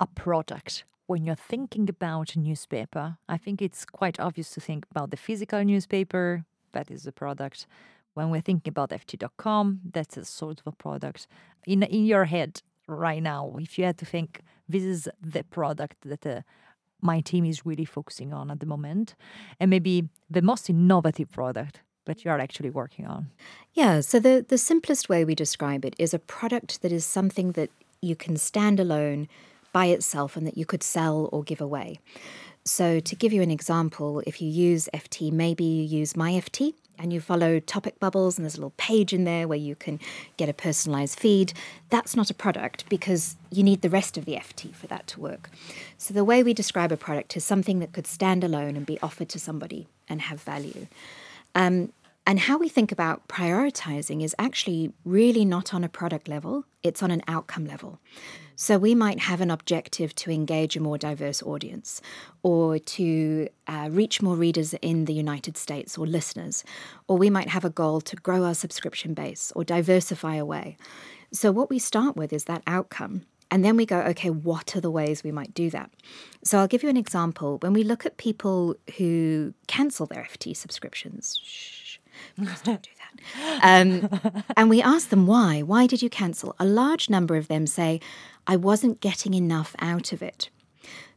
a 0.00 0.06
product 0.06 0.84
when 1.06 1.24
you're 1.24 1.36
thinking 1.36 1.88
about 1.88 2.34
a 2.34 2.38
newspaper, 2.38 3.18
I 3.28 3.36
think 3.36 3.62
it's 3.62 3.84
quite 3.84 4.18
obvious 4.18 4.50
to 4.50 4.60
think 4.60 4.86
about 4.90 5.10
the 5.10 5.16
physical 5.16 5.62
newspaper, 5.64 6.44
that 6.72 6.90
is 6.90 7.06
a 7.06 7.12
product. 7.12 7.66
When 8.14 8.30
we're 8.30 8.40
thinking 8.40 8.70
about 8.70 8.90
FT.com, 8.90 9.80
that's 9.92 10.16
a 10.16 10.24
sort 10.24 10.60
of 10.60 10.66
a 10.66 10.72
product. 10.72 11.26
In, 11.66 11.82
in 11.82 12.06
your 12.06 12.24
head 12.24 12.62
right 12.88 13.22
now, 13.22 13.56
if 13.58 13.78
you 13.78 13.84
had 13.84 13.98
to 13.98 14.04
think, 14.04 14.40
this 14.68 14.82
is 14.82 15.08
the 15.20 15.44
product 15.44 15.96
that 16.02 16.26
uh, 16.26 16.40
my 17.00 17.20
team 17.20 17.44
is 17.44 17.64
really 17.64 17.84
focusing 17.84 18.32
on 18.32 18.50
at 18.50 18.60
the 18.60 18.66
moment, 18.66 19.14
and 19.60 19.70
maybe 19.70 20.08
the 20.30 20.42
most 20.42 20.68
innovative 20.68 21.30
product 21.30 21.80
that 22.06 22.24
you 22.24 22.30
are 22.30 22.38
actually 22.38 22.70
working 22.70 23.06
on? 23.06 23.30
Yeah, 23.74 24.00
so 24.00 24.18
the, 24.18 24.44
the 24.48 24.58
simplest 24.58 25.08
way 25.08 25.24
we 25.24 25.34
describe 25.34 25.84
it 25.84 25.94
is 25.98 26.14
a 26.14 26.18
product 26.18 26.82
that 26.82 26.92
is 26.92 27.04
something 27.04 27.52
that 27.52 27.70
you 28.00 28.16
can 28.16 28.36
stand 28.36 28.80
alone 28.80 29.28
by 29.76 29.86
itself 29.88 30.38
and 30.38 30.46
that 30.46 30.56
you 30.56 30.64
could 30.64 30.82
sell 30.82 31.28
or 31.32 31.42
give 31.42 31.60
away. 31.60 32.00
So, 32.64 32.98
to 32.98 33.14
give 33.14 33.30
you 33.34 33.42
an 33.42 33.50
example, 33.50 34.22
if 34.26 34.40
you 34.40 34.48
use 34.48 34.88
FT, 34.94 35.30
maybe 35.30 35.64
you 35.64 35.82
use 36.00 36.14
MyFT 36.14 36.72
and 36.98 37.12
you 37.12 37.20
follow 37.20 37.60
topic 37.60 38.00
bubbles, 38.00 38.38
and 38.38 38.44
there's 38.46 38.54
a 38.54 38.62
little 38.62 38.78
page 38.78 39.12
in 39.12 39.24
there 39.24 39.46
where 39.46 39.58
you 39.58 39.74
can 39.74 40.00
get 40.38 40.48
a 40.48 40.54
personalized 40.54 41.18
feed. 41.18 41.52
That's 41.90 42.16
not 42.16 42.30
a 42.30 42.34
product 42.34 42.88
because 42.88 43.36
you 43.50 43.62
need 43.62 43.82
the 43.82 43.90
rest 43.90 44.16
of 44.16 44.24
the 44.24 44.36
FT 44.36 44.74
for 44.74 44.86
that 44.86 45.06
to 45.08 45.20
work. 45.20 45.50
So, 45.98 46.14
the 46.14 46.24
way 46.24 46.42
we 46.42 46.54
describe 46.54 46.90
a 46.90 46.96
product 46.96 47.36
is 47.36 47.44
something 47.44 47.78
that 47.80 47.92
could 47.92 48.06
stand 48.06 48.44
alone 48.44 48.76
and 48.76 48.86
be 48.86 48.98
offered 49.02 49.28
to 49.28 49.38
somebody 49.38 49.88
and 50.08 50.22
have 50.22 50.40
value. 50.40 50.86
Um, 51.54 51.92
and 52.26 52.40
how 52.40 52.56
we 52.56 52.70
think 52.70 52.90
about 52.92 53.28
prioritizing 53.28 54.24
is 54.24 54.34
actually 54.38 54.94
really 55.04 55.44
not 55.44 55.74
on 55.74 55.84
a 55.84 55.90
product 55.90 56.28
level, 56.28 56.64
it's 56.82 57.02
on 57.02 57.10
an 57.10 57.22
outcome 57.28 57.66
level. 57.66 58.00
So 58.56 58.78
we 58.78 58.94
might 58.94 59.20
have 59.20 59.42
an 59.42 59.50
objective 59.50 60.14
to 60.16 60.30
engage 60.30 60.76
a 60.76 60.80
more 60.80 60.96
diverse 60.96 61.42
audience 61.42 62.00
or 62.42 62.78
to 62.78 63.48
uh, 63.66 63.88
reach 63.92 64.22
more 64.22 64.34
readers 64.34 64.72
in 64.74 65.04
the 65.04 65.12
United 65.12 65.58
States 65.58 65.98
or 65.98 66.06
listeners, 66.06 66.64
or 67.06 67.18
we 67.18 67.30
might 67.30 67.48
have 67.48 67.64
a 67.64 67.70
goal 67.70 68.00
to 68.00 68.16
grow 68.16 68.44
our 68.44 68.54
subscription 68.54 69.12
base 69.12 69.52
or 69.54 69.62
diversify 69.62 70.36
away. 70.36 70.76
So 71.32 71.52
what 71.52 71.68
we 71.68 71.78
start 71.78 72.16
with 72.16 72.32
is 72.32 72.44
that 72.44 72.62
outcome. 72.66 73.26
And 73.50 73.64
then 73.64 73.76
we 73.76 73.86
go, 73.86 74.00
okay, 74.00 74.30
what 74.30 74.74
are 74.74 74.80
the 74.80 74.90
ways 74.90 75.22
we 75.22 75.30
might 75.30 75.54
do 75.54 75.70
that? 75.70 75.90
So 76.42 76.58
I'll 76.58 76.66
give 76.66 76.82
you 76.82 76.88
an 76.88 76.96
example. 76.96 77.58
When 77.58 77.72
we 77.72 77.84
look 77.84 78.04
at 78.04 78.16
people 78.16 78.74
who 78.96 79.54
cancel 79.68 80.06
their 80.06 80.24
FT 80.24 80.56
subscriptions, 80.56 81.38
shh, 81.44 81.98
please 82.36 82.60
don't 82.62 82.82
do 82.82 82.90
that. 82.90 83.02
Um, 83.62 84.10
and 84.56 84.68
we 84.68 84.82
ask 84.82 85.08
them 85.08 85.26
why. 85.26 85.62
Why 85.62 85.86
did 85.86 86.02
you 86.02 86.10
cancel? 86.10 86.54
A 86.58 86.66
large 86.66 87.08
number 87.08 87.36
of 87.36 87.48
them 87.48 87.66
say, 87.66 88.00
I 88.46 88.56
wasn't 88.56 89.00
getting 89.00 89.34
enough 89.34 89.74
out 89.78 90.12
of 90.12 90.22
it. 90.22 90.50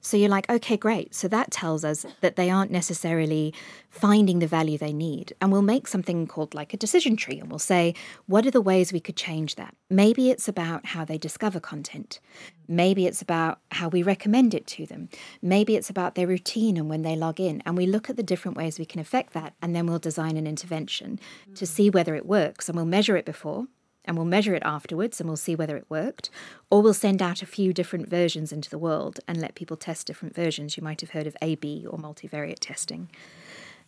So 0.02 0.16
you're 0.16 0.30
like, 0.30 0.50
okay, 0.50 0.78
great. 0.78 1.14
So 1.14 1.28
that 1.28 1.52
tells 1.52 1.84
us 1.84 2.06
that 2.22 2.36
they 2.36 2.50
aren't 2.50 2.72
necessarily 2.72 3.54
finding 3.90 4.40
the 4.40 4.48
value 4.48 4.78
they 4.78 4.94
need. 4.94 5.34
And 5.42 5.52
we'll 5.52 5.62
make 5.62 5.88
something 5.88 6.26
called 6.26 6.54
like 6.54 6.74
a 6.74 6.78
decision 6.78 7.18
tree 7.18 7.40
and 7.40 7.50
we'll 7.50 7.60
say, 7.60 7.94
what 8.26 8.46
are 8.46 8.52
the 8.52 8.62
ways 8.62 8.94
we 8.94 9.02
could 9.02 9.18
change 9.18 9.56
that? 9.56 9.76
Maybe 9.90 10.30
it's 10.30 10.48
about 10.48 10.88
how 10.88 11.04
they 11.04 11.18
discover 11.18 11.60
content. 11.60 12.20
Maybe 12.68 13.08
it's 13.08 13.22
about 13.22 13.60
how 13.72 13.90
we 13.90 14.02
recommend 14.02 14.54
it 14.54 14.68
to 14.68 14.86
them. 14.86 15.10
Maybe 15.42 15.76
it's 15.76 15.90
about 15.90 16.16
their 16.16 16.28
routine 16.28 16.78
and 16.78 16.90
when 16.90 17.02
they 17.02 17.16
log 17.16 17.40
in. 17.40 17.62
And 17.66 17.76
we 17.76 17.86
look 17.86 18.10
at 18.10 18.16
the 18.16 18.24
different 18.24 18.58
ways 18.58 18.80
we 18.80 18.86
can 18.86 19.02
affect 19.02 19.34
that. 19.34 19.54
And 19.62 19.76
then 19.76 19.86
we'll 19.86 20.00
design 20.00 20.38
an 20.38 20.48
intervention 20.48 21.20
to 21.56 21.66
see 21.66 21.90
whether 21.90 22.16
it 22.16 22.26
works. 22.26 22.70
And 22.70 22.76
we'll 22.76 22.86
measure 22.86 23.18
it 23.18 23.26
before 23.26 23.68
and 24.10 24.18
we'll 24.18 24.26
measure 24.26 24.56
it 24.56 24.64
afterwards 24.66 25.22
and 25.22 25.30
we'll 25.30 25.38
see 25.38 25.56
whether 25.56 25.78
it 25.78 25.86
worked. 25.88 26.32
Or 26.72 26.82
we'll 26.82 26.96
send 26.96 27.22
out 27.22 27.44
a 27.44 27.46
few 27.46 27.74
different 27.74 28.10
versions 28.10 28.52
into 28.52 28.68
the 28.68 28.80
world 28.80 29.20
and 29.28 29.40
let 29.40 29.54
people 29.54 29.78
test 29.78 30.08
different 30.08 30.34
versions. 30.34 30.76
You 30.76 30.84
might 30.84 31.00
have 31.02 31.12
heard 31.12 31.28
of 31.28 31.38
A 31.44 31.54
B 31.56 31.86
or 31.88 32.00
multivariate 32.00 32.58
testing. 32.60 33.10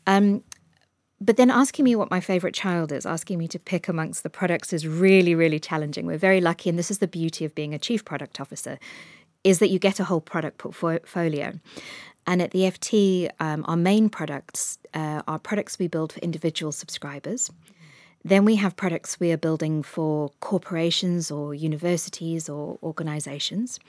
Um, 0.05 0.43
but 1.19 1.37
then 1.37 1.49
asking 1.49 1.85
me 1.85 1.95
what 1.95 2.11
my 2.11 2.19
favorite 2.19 2.53
child 2.53 2.91
is, 2.91 3.03
asking 3.05 3.39
me 3.39 3.47
to 3.47 3.57
pick 3.57 3.87
amongst 3.87 4.21
the 4.21 4.29
products 4.29 4.71
is 4.73 4.87
really, 4.87 5.33
really 5.33 5.59
challenging. 5.59 6.05
We're 6.05 6.17
very 6.17 6.39
lucky, 6.39 6.69
and 6.69 6.77
this 6.77 6.91
is 6.91 6.99
the 6.99 7.07
beauty 7.07 7.43
of 7.43 7.55
being 7.55 7.73
a 7.73 7.79
chief 7.79 8.05
product 8.05 8.39
officer, 8.39 8.77
is 9.43 9.57
that 9.57 9.69
you 9.69 9.79
get 9.79 9.99
a 9.99 10.03
whole 10.03 10.21
product 10.21 10.59
portfolio. 10.59 11.59
And 12.27 12.41
at 12.43 12.51
the 12.51 12.61
FT, 12.61 13.29
um, 13.39 13.65
our 13.67 13.75
main 13.75 14.09
products 14.09 14.77
uh, 14.93 15.23
are 15.27 15.39
products 15.39 15.79
we 15.79 15.87
build 15.87 16.13
for 16.13 16.19
individual 16.19 16.71
subscribers. 16.71 17.51
Then 18.23 18.45
we 18.45 18.55
have 18.57 18.75
products 18.75 19.19
we 19.19 19.31
are 19.31 19.37
building 19.37 19.83
for 19.83 20.31
corporations 20.39 21.31
or 21.31 21.53
universities 21.53 22.49
or 22.49 22.77
organizations. 22.83 23.79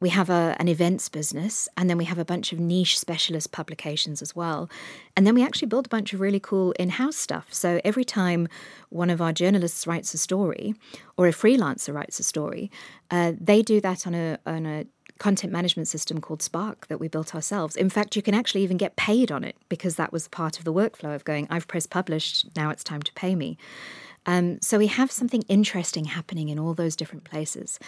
We 0.00 0.08
have 0.08 0.30
a, 0.30 0.56
an 0.58 0.66
events 0.66 1.10
business, 1.10 1.68
and 1.76 1.90
then 1.90 1.98
we 1.98 2.06
have 2.06 2.18
a 2.18 2.24
bunch 2.24 2.54
of 2.54 2.58
niche 2.58 2.98
specialist 2.98 3.52
publications 3.52 4.22
as 4.22 4.34
well. 4.34 4.70
And 5.14 5.26
then 5.26 5.34
we 5.34 5.44
actually 5.44 5.68
build 5.68 5.86
a 5.86 5.90
bunch 5.90 6.14
of 6.14 6.20
really 6.20 6.40
cool 6.40 6.72
in 6.72 6.88
house 6.88 7.16
stuff. 7.16 7.48
So 7.52 7.82
every 7.84 8.04
time 8.04 8.48
one 8.88 9.10
of 9.10 9.20
our 9.20 9.32
journalists 9.32 9.86
writes 9.86 10.14
a 10.14 10.18
story 10.18 10.74
or 11.18 11.26
a 11.28 11.32
freelancer 11.32 11.92
writes 11.92 12.18
a 12.18 12.22
story, 12.22 12.70
uh, 13.10 13.32
they 13.38 13.60
do 13.60 13.78
that 13.82 14.06
on 14.06 14.14
a, 14.14 14.38
on 14.46 14.64
a 14.64 14.86
content 15.20 15.52
management 15.52 15.86
system 15.86 16.20
called 16.20 16.42
Spark 16.42 16.88
that 16.88 16.98
we 16.98 17.06
built 17.06 17.34
ourselves. 17.34 17.76
In 17.76 17.90
fact, 17.90 18.16
you 18.16 18.22
can 18.22 18.34
actually 18.34 18.62
even 18.62 18.78
get 18.78 18.96
paid 18.96 19.30
on 19.30 19.44
it 19.44 19.54
because 19.68 19.94
that 19.96 20.12
was 20.12 20.26
part 20.26 20.58
of 20.58 20.64
the 20.64 20.72
workflow 20.72 21.14
of 21.14 21.24
going, 21.24 21.46
I've 21.50 21.68
pressed 21.68 21.90
published, 21.90 22.46
now 22.56 22.70
it's 22.70 22.82
time 22.82 23.02
to 23.02 23.12
pay 23.12 23.34
me. 23.34 23.58
Um, 24.26 24.60
so 24.62 24.78
we 24.78 24.86
have 24.86 25.12
something 25.12 25.42
interesting 25.42 26.06
happening 26.06 26.48
in 26.48 26.58
all 26.58 26.72
those 26.72 26.96
different 26.96 27.24
places. 27.24 27.78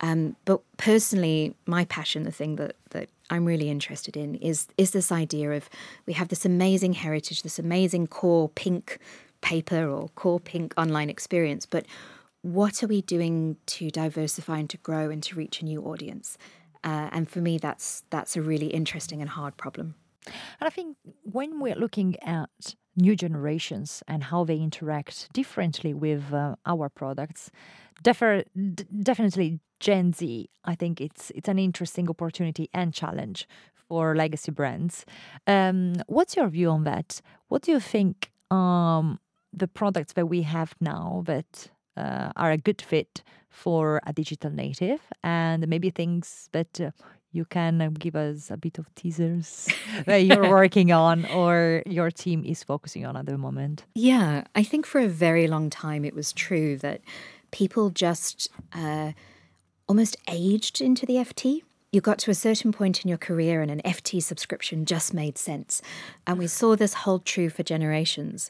Um, 0.00 0.36
but 0.44 0.60
personally, 0.76 1.54
my 1.66 1.84
passion, 1.84 2.24
the 2.24 2.32
thing 2.32 2.56
that, 2.56 2.74
that 2.90 3.08
I'm 3.28 3.44
really 3.44 3.70
interested 3.70 4.16
in, 4.16 4.34
is 4.36 4.66
is 4.76 4.90
this 4.90 5.10
idea 5.12 5.52
of 5.52 5.68
we 6.06 6.12
have 6.12 6.28
this 6.28 6.44
amazing 6.44 6.94
heritage, 6.94 7.42
this 7.42 7.58
amazing 7.58 8.08
core 8.08 8.48
pink 8.48 8.98
paper 9.40 9.88
or 9.88 10.08
core 10.10 10.40
pink 10.40 10.74
online 10.76 11.10
experience, 11.10 11.66
but 11.66 11.86
what 12.42 12.82
are 12.82 12.86
we 12.86 13.02
doing 13.02 13.56
to 13.66 13.90
diversify 13.90 14.58
and 14.58 14.70
to 14.70 14.78
grow 14.78 15.10
and 15.10 15.22
to 15.24 15.36
reach 15.36 15.60
a 15.60 15.64
new 15.64 15.82
audience? 15.82 16.38
Uh, 16.82 17.08
and 17.12 17.28
for 17.28 17.40
me, 17.40 17.58
that's 17.58 18.04
that's 18.10 18.36
a 18.36 18.42
really 18.42 18.68
interesting 18.68 19.20
and 19.20 19.30
hard 19.30 19.56
problem. 19.56 19.94
And 20.26 20.66
I 20.66 20.70
think 20.70 20.96
when 21.22 21.60
we're 21.60 21.74
looking 21.76 22.16
at 22.22 22.74
new 22.96 23.16
generations 23.16 24.02
and 24.06 24.24
how 24.24 24.44
they 24.44 24.56
interact 24.56 25.32
differently 25.32 25.94
with 25.94 26.32
uh, 26.32 26.56
our 26.66 26.88
products, 26.88 27.50
defer- 28.02 28.44
d- 28.54 28.84
definitely 29.02 29.60
Gen 29.78 30.12
Z, 30.12 30.50
I 30.64 30.74
think 30.74 31.00
it's 31.00 31.30
it's 31.34 31.48
an 31.48 31.58
interesting 31.58 32.08
opportunity 32.08 32.68
and 32.74 32.92
challenge 32.92 33.48
for 33.74 34.14
legacy 34.14 34.52
brands. 34.52 35.04
Um, 35.46 35.94
what's 36.06 36.36
your 36.36 36.48
view 36.48 36.70
on 36.70 36.84
that? 36.84 37.20
What 37.48 37.62
do 37.62 37.72
you 37.72 37.80
think 37.80 38.30
um, 38.50 39.18
the 39.52 39.68
products 39.68 40.12
that 40.12 40.26
we 40.26 40.42
have 40.42 40.74
now 40.80 41.22
that 41.26 41.70
uh, 41.96 42.32
are 42.36 42.50
a 42.50 42.58
good 42.58 42.80
fit 42.82 43.22
for 43.48 44.00
a 44.06 44.12
digital 44.12 44.50
native 44.50 45.00
and 45.22 45.66
maybe 45.68 45.90
things 45.90 46.48
that 46.52 46.80
uh, 46.80 46.90
you 47.32 47.44
can 47.44 47.80
uh, 47.80 47.90
give 47.98 48.16
us 48.16 48.50
a 48.50 48.56
bit 48.56 48.78
of 48.78 48.92
teasers 48.94 49.68
that 50.06 50.24
you're 50.24 50.50
working 50.50 50.92
on 50.92 51.26
or 51.26 51.82
your 51.86 52.10
team 52.10 52.44
is 52.44 52.64
focusing 52.64 53.06
on 53.06 53.16
at 53.16 53.26
the 53.26 53.38
moment? 53.38 53.84
Yeah, 53.94 54.44
I 54.54 54.62
think 54.62 54.86
for 54.86 55.00
a 55.00 55.08
very 55.08 55.46
long 55.46 55.70
time 55.70 56.04
it 56.04 56.14
was 56.14 56.32
true 56.32 56.76
that 56.78 57.02
people 57.50 57.90
just 57.90 58.50
uh, 58.72 59.12
almost 59.88 60.16
aged 60.28 60.80
into 60.80 61.06
the 61.06 61.14
FT. 61.14 61.62
You 61.92 62.00
got 62.00 62.18
to 62.20 62.30
a 62.30 62.34
certain 62.34 62.72
point 62.72 63.04
in 63.04 63.08
your 63.08 63.18
career 63.18 63.62
and 63.62 63.70
an 63.70 63.82
FT 63.84 64.22
subscription 64.22 64.84
just 64.84 65.12
made 65.12 65.36
sense. 65.36 65.82
And 66.26 66.38
we 66.38 66.46
saw 66.46 66.76
this 66.76 66.94
hold 66.94 67.24
true 67.24 67.50
for 67.50 67.64
generations. 67.64 68.48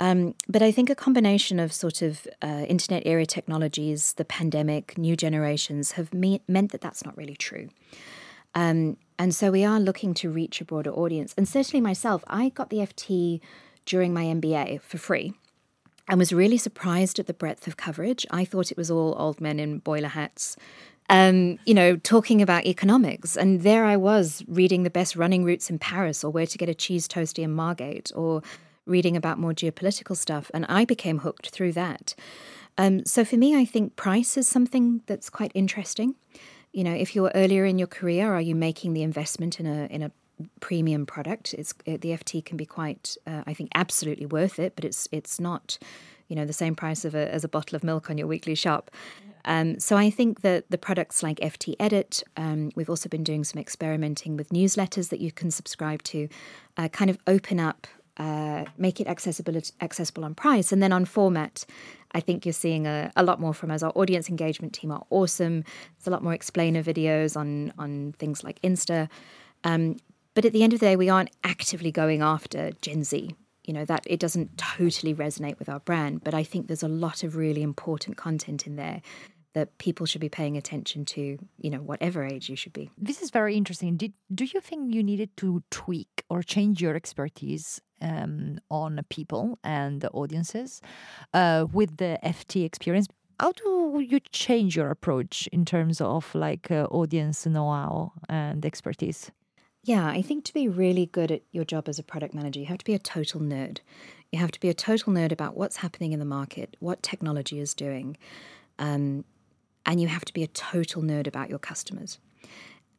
Um, 0.00 0.34
but 0.48 0.62
I 0.62 0.70
think 0.70 0.90
a 0.90 0.94
combination 0.94 1.58
of 1.58 1.72
sort 1.72 2.02
of 2.02 2.26
uh, 2.40 2.64
internet 2.68 3.02
era 3.04 3.26
technologies, 3.26 4.12
the 4.12 4.24
pandemic, 4.24 4.96
new 4.96 5.16
generations 5.16 5.92
have 5.92 6.14
me- 6.14 6.42
meant 6.46 6.70
that 6.72 6.80
that's 6.80 7.04
not 7.04 7.16
really 7.16 7.34
true. 7.34 7.68
Um, 8.54 8.96
and 9.18 9.34
so 9.34 9.50
we 9.50 9.64
are 9.64 9.80
looking 9.80 10.14
to 10.14 10.30
reach 10.30 10.60
a 10.60 10.64
broader 10.64 10.90
audience. 10.90 11.34
And 11.36 11.48
certainly 11.48 11.80
myself, 11.80 12.22
I 12.28 12.50
got 12.50 12.70
the 12.70 12.78
FT 12.78 13.40
during 13.84 14.14
my 14.14 14.24
MBA 14.24 14.80
for 14.82 14.98
free 14.98 15.32
and 16.08 16.18
was 16.18 16.32
really 16.32 16.58
surprised 16.58 17.18
at 17.18 17.26
the 17.26 17.34
breadth 17.34 17.66
of 17.66 17.76
coverage. 17.76 18.26
I 18.30 18.44
thought 18.44 18.70
it 18.70 18.76
was 18.76 18.90
all 18.90 19.14
old 19.18 19.40
men 19.40 19.58
in 19.58 19.78
boiler 19.78 20.08
hats. 20.08 20.56
Um, 21.10 21.58
you 21.64 21.72
know, 21.72 21.96
talking 21.96 22.42
about 22.42 22.66
economics. 22.66 23.36
And 23.36 23.62
there 23.62 23.86
I 23.86 23.96
was 23.96 24.44
reading 24.46 24.82
the 24.82 24.90
best 24.90 25.16
running 25.16 25.42
routes 25.42 25.70
in 25.70 25.78
Paris 25.78 26.22
or 26.22 26.30
where 26.30 26.46
to 26.46 26.58
get 26.58 26.68
a 26.68 26.74
cheese 26.74 27.08
toastie 27.08 27.42
in 27.42 27.52
Margate 27.54 28.12
or 28.14 28.42
reading 28.88 29.16
about 29.16 29.38
more 29.38 29.52
geopolitical 29.52 30.16
stuff, 30.16 30.50
and 30.54 30.64
I 30.68 30.84
became 30.84 31.18
hooked 31.18 31.50
through 31.50 31.72
that. 31.72 32.14
Um, 32.76 33.04
so 33.04 33.24
for 33.24 33.36
me, 33.36 33.56
I 33.56 33.64
think 33.64 33.96
price 33.96 34.36
is 34.36 34.46
something 34.46 35.02
that's 35.06 35.28
quite 35.28 35.50
interesting. 35.54 36.14
You 36.72 36.84
know, 36.84 36.94
if 36.94 37.14
you're 37.14 37.32
earlier 37.34 37.64
in 37.64 37.78
your 37.78 37.88
career, 37.88 38.32
are 38.32 38.40
you 38.40 38.54
making 38.54 38.92
the 38.92 39.02
investment 39.02 39.58
in 39.58 39.66
a 39.66 39.86
in 39.86 40.02
a 40.02 40.10
premium 40.60 41.06
product? 41.06 41.54
It's 41.54 41.74
the 41.84 41.98
FT 41.98 42.44
can 42.44 42.56
be 42.56 42.66
quite, 42.66 43.16
uh, 43.26 43.42
I 43.46 43.54
think, 43.54 43.70
absolutely 43.74 44.26
worth 44.26 44.58
it, 44.58 44.76
but 44.76 44.84
it's 44.84 45.08
it's 45.10 45.40
not, 45.40 45.78
you 46.28 46.36
know, 46.36 46.44
the 46.44 46.52
same 46.52 46.74
price 46.76 47.04
of 47.04 47.14
a, 47.14 47.32
as 47.32 47.42
a 47.42 47.48
bottle 47.48 47.74
of 47.74 47.82
milk 47.82 48.10
on 48.10 48.18
your 48.18 48.28
weekly 48.28 48.54
shop. 48.54 48.90
Um, 49.44 49.80
so 49.80 49.96
I 49.96 50.10
think 50.10 50.42
that 50.42 50.70
the 50.70 50.78
products 50.78 51.22
like 51.22 51.38
FT 51.40 51.74
Edit, 51.80 52.22
um, 52.36 52.70
we've 52.74 52.90
also 52.90 53.08
been 53.08 53.24
doing 53.24 53.44
some 53.44 53.58
experimenting 53.58 54.36
with 54.36 54.50
newsletters 54.50 55.08
that 55.08 55.20
you 55.20 55.32
can 55.32 55.50
subscribe 55.50 56.02
to, 56.04 56.28
uh, 56.76 56.88
kind 56.88 57.10
of 57.10 57.18
open 57.26 57.58
up 57.58 57.86
uh, 58.18 58.64
make 58.76 59.00
it 59.00 59.06
accessible 59.06 59.60
accessible 59.80 60.24
on 60.24 60.34
price. 60.34 60.72
And 60.72 60.82
then 60.82 60.92
on 60.92 61.04
format 61.04 61.64
i 62.12 62.20
think 62.20 62.46
you're 62.46 62.52
seeing 62.52 62.86
a, 62.86 63.12
a 63.16 63.22
lot 63.22 63.40
more 63.40 63.54
from 63.54 63.70
us. 63.70 63.82
Our 63.82 63.92
audience 63.94 64.28
engagement 64.28 64.72
team 64.72 64.90
are 64.90 65.04
awesome. 65.10 65.62
There's 65.62 66.06
a 66.06 66.10
lot 66.10 66.22
more 66.22 66.34
explainer 66.34 66.82
videos 66.82 67.36
on 67.36 67.72
on 67.78 68.14
things 68.18 68.42
like 68.42 68.60
insta. 68.62 69.08
Um, 69.64 69.96
but 70.34 70.44
at 70.44 70.52
the 70.52 70.62
end 70.62 70.72
of 70.72 70.80
the 70.80 70.86
day 70.86 70.96
we 70.96 71.08
aren't 71.08 71.30
actively 71.44 71.92
going 71.92 72.22
after 72.22 72.72
gen 72.82 73.04
z. 73.04 73.34
You 73.64 73.74
know 73.74 73.84
that 73.84 74.04
it 74.06 74.20
doesn't 74.20 74.56
totally 74.56 75.14
resonate 75.14 75.58
with 75.58 75.68
our 75.68 75.80
brand 75.80 76.24
but 76.24 76.32
i 76.32 76.42
think 76.42 76.66
there's 76.66 76.82
a 76.82 76.88
lot 76.88 77.22
of 77.22 77.36
really 77.36 77.62
important 77.62 78.16
content 78.16 78.66
in 78.66 78.76
there 78.76 79.02
that 79.54 79.76
people 79.78 80.06
should 80.06 80.20
be 80.20 80.28
paying 80.28 80.56
attention 80.56 81.04
to, 81.04 81.38
you 81.56 81.70
know, 81.70 81.78
whatever 81.78 82.22
age 82.22 82.48
you 82.48 82.54
should 82.54 82.72
be. 82.72 82.90
This 82.96 83.22
is 83.22 83.30
very 83.30 83.56
interesting. 83.56 83.96
Did, 83.96 84.12
do 84.32 84.44
you 84.44 84.60
think 84.60 84.94
you 84.94 85.02
needed 85.02 85.36
to 85.38 85.62
tweak 85.70 86.22
or 86.28 86.42
change 86.42 86.80
your 86.80 86.94
expertise 86.94 87.80
um, 88.00 88.58
on 88.70 89.00
people 89.08 89.58
and 89.64 90.04
audiences 90.12 90.80
uh, 91.34 91.66
with 91.72 91.96
the 91.96 92.18
FT 92.24 92.64
experience? 92.64 93.08
How 93.40 93.52
do 93.52 94.04
you 94.06 94.18
change 94.32 94.76
your 94.76 94.90
approach 94.90 95.48
in 95.52 95.64
terms 95.64 96.00
of 96.00 96.34
like 96.34 96.70
uh, 96.70 96.86
audience 96.90 97.46
know-how 97.46 98.12
and 98.28 98.66
expertise? 98.66 99.30
Yeah, 99.84 100.06
I 100.06 100.22
think 100.22 100.44
to 100.44 100.54
be 100.54 100.68
really 100.68 101.06
good 101.06 101.30
at 101.30 101.42
your 101.52 101.64
job 101.64 101.88
as 101.88 101.98
a 101.98 102.02
product 102.02 102.34
manager, 102.34 102.60
you 102.60 102.66
have 102.66 102.78
to 102.78 102.84
be 102.84 102.94
a 102.94 102.98
total 102.98 103.40
nerd. 103.40 103.78
You 104.32 104.38
have 104.40 104.50
to 104.50 104.60
be 104.60 104.68
a 104.68 104.74
total 104.74 105.12
nerd 105.12 105.32
about 105.32 105.56
what's 105.56 105.76
happening 105.76 106.12
in 106.12 106.18
the 106.18 106.24
market, 106.24 106.76
what 106.80 107.02
technology 107.02 107.60
is 107.60 107.74
doing, 107.74 108.16
um, 108.78 109.24
and 109.86 110.00
you 110.00 110.08
have 110.08 110.24
to 110.26 110.32
be 110.32 110.42
a 110.42 110.48
total 110.48 111.02
nerd 111.02 111.26
about 111.26 111.48
your 111.48 111.58
customers. 111.58 112.18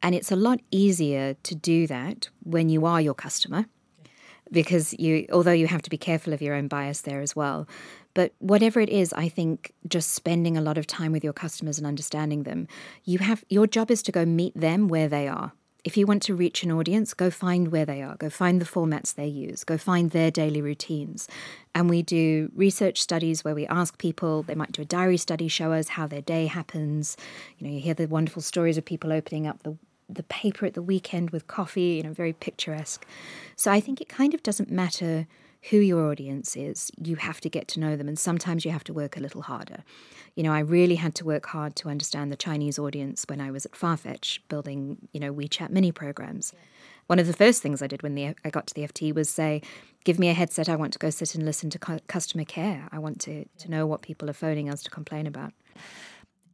And 0.02 0.14
it's 0.14 0.32
a 0.32 0.36
lot 0.36 0.60
easier 0.70 1.34
to 1.34 1.54
do 1.54 1.86
that 1.86 2.30
when 2.42 2.68
you 2.70 2.86
are 2.86 3.00
your 3.00 3.14
customer 3.14 3.66
because 4.52 4.94
you 4.98 5.26
although 5.32 5.52
you 5.52 5.66
have 5.66 5.82
to 5.82 5.90
be 5.90 5.98
careful 5.98 6.32
of 6.32 6.42
your 6.42 6.54
own 6.54 6.68
bias 6.68 7.02
there 7.02 7.20
as 7.20 7.34
well 7.36 7.66
but 8.14 8.32
whatever 8.38 8.80
it 8.80 8.88
is 8.88 9.12
i 9.14 9.28
think 9.28 9.72
just 9.88 10.10
spending 10.10 10.56
a 10.56 10.60
lot 10.60 10.78
of 10.78 10.86
time 10.86 11.12
with 11.12 11.24
your 11.24 11.32
customers 11.32 11.78
and 11.78 11.86
understanding 11.86 12.42
them 12.42 12.66
you 13.04 13.18
have 13.18 13.44
your 13.48 13.66
job 13.66 13.90
is 13.90 14.02
to 14.02 14.12
go 14.12 14.24
meet 14.24 14.54
them 14.54 14.88
where 14.88 15.08
they 15.08 15.28
are 15.28 15.52
if 15.84 15.96
you 15.96 16.06
want 16.06 16.22
to 16.24 16.34
reach 16.34 16.62
an 16.62 16.72
audience, 16.72 17.14
go 17.14 17.30
find 17.30 17.68
where 17.68 17.84
they 17.84 18.02
are, 18.02 18.16
go 18.16 18.28
find 18.28 18.60
the 18.60 18.66
formats 18.66 19.14
they 19.14 19.26
use, 19.26 19.64
go 19.64 19.78
find 19.78 20.10
their 20.10 20.30
daily 20.30 20.60
routines. 20.60 21.28
And 21.74 21.88
we 21.88 22.02
do 22.02 22.50
research 22.54 23.00
studies 23.00 23.44
where 23.44 23.54
we 23.54 23.66
ask 23.66 23.98
people, 23.98 24.42
they 24.42 24.54
might 24.54 24.72
do 24.72 24.82
a 24.82 24.86
diary 24.86 25.16
study, 25.16 25.48
show 25.48 25.72
us 25.72 25.88
how 25.88 26.06
their 26.06 26.20
day 26.20 26.46
happens. 26.46 27.16
You 27.58 27.66
know, 27.66 27.72
you 27.72 27.80
hear 27.80 27.94
the 27.94 28.06
wonderful 28.06 28.42
stories 28.42 28.76
of 28.76 28.84
people 28.84 29.12
opening 29.12 29.46
up 29.46 29.62
the 29.62 29.76
the 30.14 30.22
paper 30.24 30.66
at 30.66 30.74
the 30.74 30.82
weekend 30.82 31.30
with 31.30 31.46
coffee, 31.46 31.96
you 31.96 32.02
know, 32.02 32.12
very 32.12 32.32
picturesque. 32.32 33.06
So 33.56 33.70
I 33.70 33.80
think 33.80 34.00
it 34.00 34.08
kind 34.08 34.34
of 34.34 34.42
doesn't 34.42 34.70
matter 34.70 35.26
who 35.68 35.76
your 35.76 36.10
audience 36.10 36.56
is, 36.56 36.90
you 36.96 37.16
have 37.16 37.40
to 37.42 37.50
get 37.50 37.68
to 37.68 37.80
know 37.80 37.94
them, 37.96 38.08
and 38.08 38.18
sometimes 38.18 38.64
you 38.64 38.70
have 38.70 38.84
to 38.84 38.94
work 38.94 39.16
a 39.16 39.20
little 39.20 39.42
harder. 39.42 39.84
You 40.34 40.42
know, 40.42 40.52
I 40.52 40.60
really 40.60 40.94
had 40.94 41.14
to 41.16 41.24
work 41.24 41.46
hard 41.46 41.76
to 41.76 41.88
understand 41.88 42.32
the 42.32 42.36
Chinese 42.36 42.78
audience 42.78 43.24
when 43.28 43.40
I 43.40 43.50
was 43.50 43.66
at 43.66 43.72
Farfetch 43.72 44.38
building, 44.48 44.96
you 45.12 45.20
know, 45.20 45.34
WeChat 45.34 45.68
mini 45.68 45.92
programs. 45.92 46.54
One 47.08 47.18
of 47.18 47.26
the 47.26 47.34
first 47.34 47.60
things 47.60 47.82
I 47.82 47.88
did 47.88 48.02
when 48.02 48.14
the, 48.14 48.34
I 48.44 48.50
got 48.50 48.68
to 48.68 48.74
the 48.74 48.82
FT 48.82 49.14
was 49.14 49.28
say, 49.28 49.60
give 50.04 50.18
me 50.18 50.28
a 50.28 50.32
headset. 50.32 50.68
I 50.68 50.76
want 50.76 50.92
to 50.94 50.98
go 50.98 51.10
sit 51.10 51.34
and 51.34 51.44
listen 51.44 51.68
to 51.70 51.78
cu- 51.78 51.98
customer 52.06 52.44
care. 52.44 52.88
I 52.90 52.98
want 52.98 53.20
to, 53.22 53.44
to 53.44 53.70
know 53.70 53.86
what 53.86 54.00
people 54.00 54.30
are 54.30 54.34
phoning 54.34 54.70
us 54.70 54.82
to 54.84 54.90
complain 54.90 55.26
about. 55.26 55.52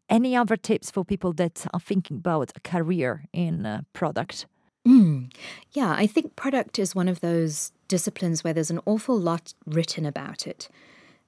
Any 0.08 0.36
other 0.36 0.56
tips 0.56 0.90
for 0.90 1.04
people 1.04 1.32
that 1.34 1.66
are 1.74 1.80
thinking 1.80 2.18
about 2.18 2.52
a 2.54 2.60
career 2.60 3.24
in 3.32 3.66
uh, 3.66 3.82
product? 3.92 4.46
Mm. 4.86 5.32
Yeah, 5.72 5.92
I 5.92 6.06
think 6.06 6.36
product 6.36 6.78
is 6.78 6.94
one 6.94 7.08
of 7.08 7.20
those 7.20 7.72
disciplines 7.88 8.44
where 8.44 8.52
there's 8.52 8.70
an 8.70 8.80
awful 8.86 9.18
lot 9.18 9.52
written 9.66 10.06
about 10.06 10.46
it. 10.46 10.68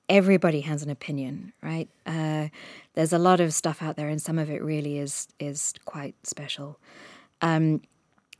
Everybody 0.08 0.60
has 0.60 0.82
an 0.82 0.90
opinion, 0.90 1.52
right? 1.60 1.88
Uh, 2.06 2.48
there's 2.94 3.12
a 3.12 3.18
lot 3.18 3.40
of 3.40 3.52
stuff 3.52 3.82
out 3.82 3.96
there, 3.96 4.08
and 4.08 4.22
some 4.22 4.38
of 4.38 4.48
it 4.48 4.62
really 4.62 4.98
is 4.98 5.28
is 5.38 5.74
quite 5.84 6.14
special. 6.22 6.78
Um, 7.42 7.82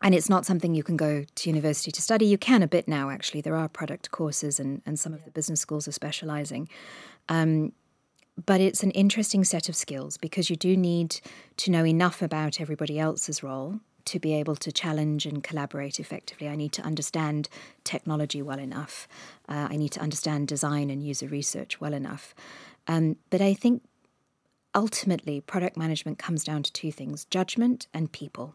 and 0.01 0.15
it's 0.15 0.29
not 0.29 0.47
something 0.47 0.75
you 0.75 0.85
can 0.85 0.97
go 0.97 1.25
to 1.35 1.51
university 1.51 1.91
to 1.91 2.01
study. 2.01 2.27
You 2.27 2.39
can 2.39 2.63
a 2.63 2.69
bit 2.69 2.87
now, 2.87 3.11
actually. 3.11 3.41
There 3.41 3.57
are 3.57 3.69
product 3.69 4.13
courses, 4.13 4.61
and, 4.61 4.81
and 4.87 4.99
some 4.99 5.13
of 5.13 5.25
the 5.25 5.31
business 5.31 5.61
schools 5.61 5.89
are 5.89 5.93
specializing. 5.93 6.69
Um, 7.29 7.73
but 8.47 8.61
it's 8.61 8.83
an 8.83 8.91
interesting 8.93 9.45
set 9.45 9.69
of 9.69 9.77
skills 9.77 10.17
because 10.17 10.49
you 10.51 10.57
do 10.57 10.77
need 10.77 11.21
to 11.57 11.71
know 11.71 11.85
enough 11.85 12.23
about 12.23 12.61
everybody 12.61 12.99
else's 12.99 13.43
role 13.43 13.81
to 14.09 14.19
be 14.19 14.35
able 14.35 14.57
to 14.57 14.73
challenge 14.73 15.27
and 15.27 15.43
collaborate 15.43 16.01
effectively, 16.01 16.49
I 16.49 16.57
need 16.57 16.73
to 16.73 16.83
understand 16.83 17.49
technology 17.85 18.41
well 18.41 18.59
enough. 18.59 19.07
Uh, 19.49 19.69
I 19.71 19.77
need 19.77 19.93
to 19.93 20.01
understand 20.01 20.49
design 20.49 20.89
and 20.89 21.03
user 21.03 21.29
research 21.29 21.79
well 21.79 21.93
enough. 21.93 22.35
Um, 22.87 23.17
but 23.29 23.43
I 23.43 23.53
think 23.53 23.83
ultimately, 24.75 25.43
product 25.43 25.77
management 25.77 26.19
comes 26.19 26.43
down 26.43 26.63
to 26.63 26.73
two 26.73 26.91
things 26.91 27.27
judgment 27.27 27.87
and 27.93 28.11
people. 28.11 28.55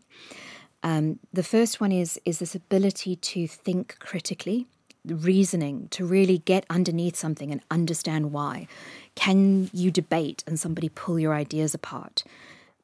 Um, 0.82 1.20
the 1.32 1.44
first 1.44 1.80
one 1.80 1.92
is, 1.92 2.20
is 2.26 2.40
this 2.40 2.56
ability 2.56 3.16
to 3.16 3.48
think 3.48 3.98
critically, 4.00 4.66
reasoning, 5.06 5.88
to 5.90 6.06
really 6.06 6.40
get 6.40 6.66
underneath 6.70 7.16
something 7.16 7.52
and 7.52 7.62
understand 7.70 8.32
why. 8.32 8.68
Can 9.16 9.70
you 9.74 9.92
debate 9.92 10.44
and 10.48 10.60
somebody 10.60 10.90
pull 10.90 11.20
your 11.20 11.34
ideas 11.34 11.74
apart? 11.74 12.24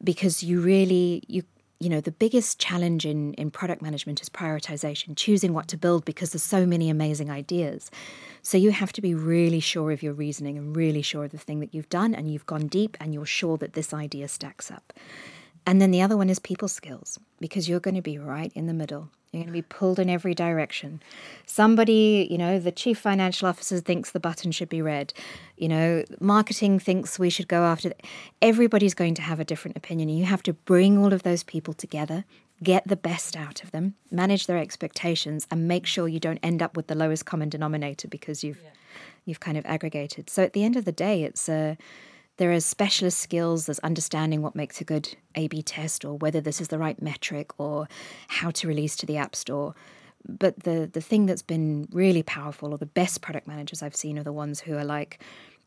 Because 0.03 0.43
you 0.43 0.61
really, 0.61 1.23
you 1.27 1.43
you 1.79 1.89
know 1.89 2.01
the 2.01 2.11
biggest 2.11 2.59
challenge 2.59 3.05
in 3.05 3.33
in 3.35 3.49
product 3.49 3.81
management 3.81 4.21
is 4.21 4.29
prioritization 4.29 5.15
choosing 5.15 5.53
what 5.53 5.67
to 5.69 5.77
build 5.77 6.03
because 6.03 6.31
there's 6.31 6.43
so 6.43 6.65
many 6.65 6.89
amazing 6.89 7.31
ideas 7.31 7.89
so 8.41 8.57
you 8.57 8.71
have 8.71 8.91
to 8.91 9.01
be 9.01 9.15
really 9.15 9.61
sure 9.61 9.91
of 9.91 10.03
your 10.03 10.13
reasoning 10.13 10.57
and 10.57 10.75
really 10.75 11.01
sure 11.01 11.23
of 11.23 11.31
the 11.31 11.37
thing 11.37 11.61
that 11.61 11.73
you've 11.73 11.89
done 11.89 12.13
and 12.13 12.29
you've 12.29 12.45
gone 12.45 12.67
deep 12.67 12.97
and 12.99 13.13
you're 13.13 13.25
sure 13.25 13.57
that 13.57 13.73
this 13.73 13.93
idea 13.93 14.27
stacks 14.27 14.69
up 14.69 14.91
and 15.69 15.79
then 15.79 15.91
the 15.91 16.01
other 16.01 16.17
one 16.17 16.29
is 16.29 16.39
people 16.39 16.67
skills 16.67 17.19
because 17.39 17.69
you're 17.69 17.79
going 17.79 17.95
to 17.95 18.01
be 18.01 18.17
right 18.17 18.51
in 18.55 18.65
the 18.65 18.73
middle 18.73 19.09
you're 19.31 19.43
going 19.43 19.53
to 19.53 19.53
be 19.53 19.61
pulled 19.61 19.99
in 19.99 20.09
every 20.09 20.33
direction. 20.33 21.03
Somebody, 21.45 22.27
you 22.31 22.37
know, 22.37 22.57
the 22.57 22.71
chief 22.71 22.97
financial 22.97 23.47
officer 23.47 23.79
thinks 23.79 24.09
the 24.09 24.19
button 24.19 24.51
should 24.51 24.69
be 24.69 24.81
red. 24.81 25.13
You 25.55 25.67
know, 25.67 26.03
marketing 26.19 26.79
thinks 26.79 27.19
we 27.19 27.29
should 27.29 27.47
go 27.47 27.63
after. 27.63 27.93
Everybody's 28.41 28.95
going 28.95 29.13
to 29.15 29.21
have 29.21 29.39
a 29.39 29.45
different 29.45 29.77
opinion. 29.77 30.09
You 30.09 30.25
have 30.25 30.41
to 30.43 30.53
bring 30.53 30.97
all 30.97 31.13
of 31.13 31.21
those 31.21 31.43
people 31.43 31.75
together, 31.75 32.25
get 32.63 32.87
the 32.87 32.95
best 32.95 33.37
out 33.37 33.63
of 33.63 33.69
them, 33.69 33.93
manage 34.09 34.47
their 34.47 34.57
expectations, 34.57 35.45
and 35.51 35.67
make 35.67 35.85
sure 35.85 36.07
you 36.07 36.19
don't 36.19 36.39
end 36.41 36.63
up 36.63 36.75
with 36.75 36.87
the 36.87 36.95
lowest 36.95 37.27
common 37.27 37.49
denominator 37.49 38.07
because 38.07 38.43
you've 38.43 38.61
yeah. 38.63 38.71
you've 39.25 39.39
kind 39.39 39.59
of 39.59 39.65
aggregated. 39.67 40.31
So 40.31 40.41
at 40.41 40.53
the 40.53 40.63
end 40.63 40.75
of 40.75 40.85
the 40.85 40.91
day, 40.91 41.21
it's 41.21 41.47
a 41.47 41.77
there 42.39 42.53
are 42.53 42.59
specialist 42.61 43.19
skills, 43.19 43.65
there's 43.65 43.79
understanding 43.79 44.41
what 44.41 44.55
makes 44.55 44.79
a 44.79 44.85
good 44.85 45.15
A 45.35 45.49
B 45.49 45.61
test 45.61 46.05
or 46.05 46.17
whether 46.17 46.39
this 46.39 46.61
is 46.61 46.69
the 46.69 46.79
right 46.79 46.99
metric 47.01 47.51
or 47.59 47.87
how 48.29 48.49
to 48.51 48.67
release 48.67 48.95
to 48.95 49.05
the 49.05 49.17
App 49.17 49.35
Store. 49.35 49.75
But 50.25 50.63
the, 50.63 50.89
the 50.91 51.01
thing 51.01 51.25
that's 51.25 51.41
been 51.41 51.87
really 51.91 52.23
powerful, 52.23 52.73
or 52.73 52.77
the 52.77 52.85
best 52.85 53.21
product 53.21 53.45
managers 53.45 53.83
I've 53.83 53.95
seen, 53.95 54.17
are 54.17 54.23
the 54.23 54.33
ones 54.33 54.61
who 54.61 54.77
are 54.77 54.85
like, 54.85 55.21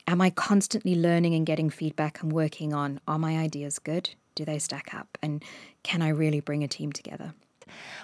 Am 0.08 0.20
I 0.20 0.30
constantly 0.30 0.94
learning 0.94 1.35
and 1.35 1.46
getting 1.46 1.70
feedback 1.70 2.22
and 2.22 2.32
working 2.32 2.72
on 2.72 3.00
are 3.06 3.18
my 3.18 3.38
ideas 3.38 3.78
good? 3.78 4.11
Do 4.35 4.44
they 4.44 4.58
stack 4.58 4.94
up? 4.94 5.18
And 5.22 5.44
can 5.82 6.00
I 6.00 6.08
really 6.08 6.40
bring 6.40 6.64
a 6.64 6.68
team 6.68 6.90
together? 6.90 7.35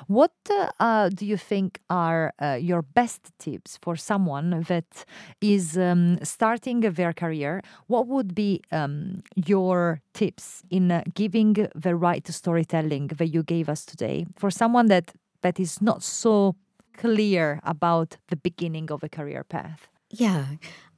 What 0.06 0.32
uh, 0.80 1.08
do 1.10 1.26
you 1.26 1.36
think 1.36 1.80
are 1.90 2.32
uh, 2.40 2.58
your 2.60 2.82
best 2.82 3.32
tips 3.38 3.78
for 3.82 3.96
someone 3.96 4.64
that 4.68 5.04
is 5.40 5.76
um, 5.76 6.18
starting 6.22 6.80
their 6.80 7.12
career? 7.12 7.62
What 7.86 8.06
would 8.06 8.34
be 8.34 8.60
um, 8.72 9.22
your 9.34 10.00
tips 10.14 10.62
in 10.70 10.90
uh, 10.90 11.02
giving 11.14 11.68
the 11.74 11.94
right 11.94 12.26
storytelling 12.26 13.08
that 13.08 13.28
you 13.28 13.42
gave 13.42 13.68
us 13.68 13.84
today 13.84 14.26
for 14.36 14.50
someone 14.50 14.86
that 14.86 15.12
that 15.42 15.60
is 15.60 15.80
not 15.80 16.02
so 16.02 16.56
clear 16.96 17.60
about 17.62 18.16
the 18.28 18.36
beginning 18.36 18.90
of 18.90 19.02
a 19.02 19.08
career 19.08 19.44
path? 19.44 19.88
Yeah, 20.10 20.46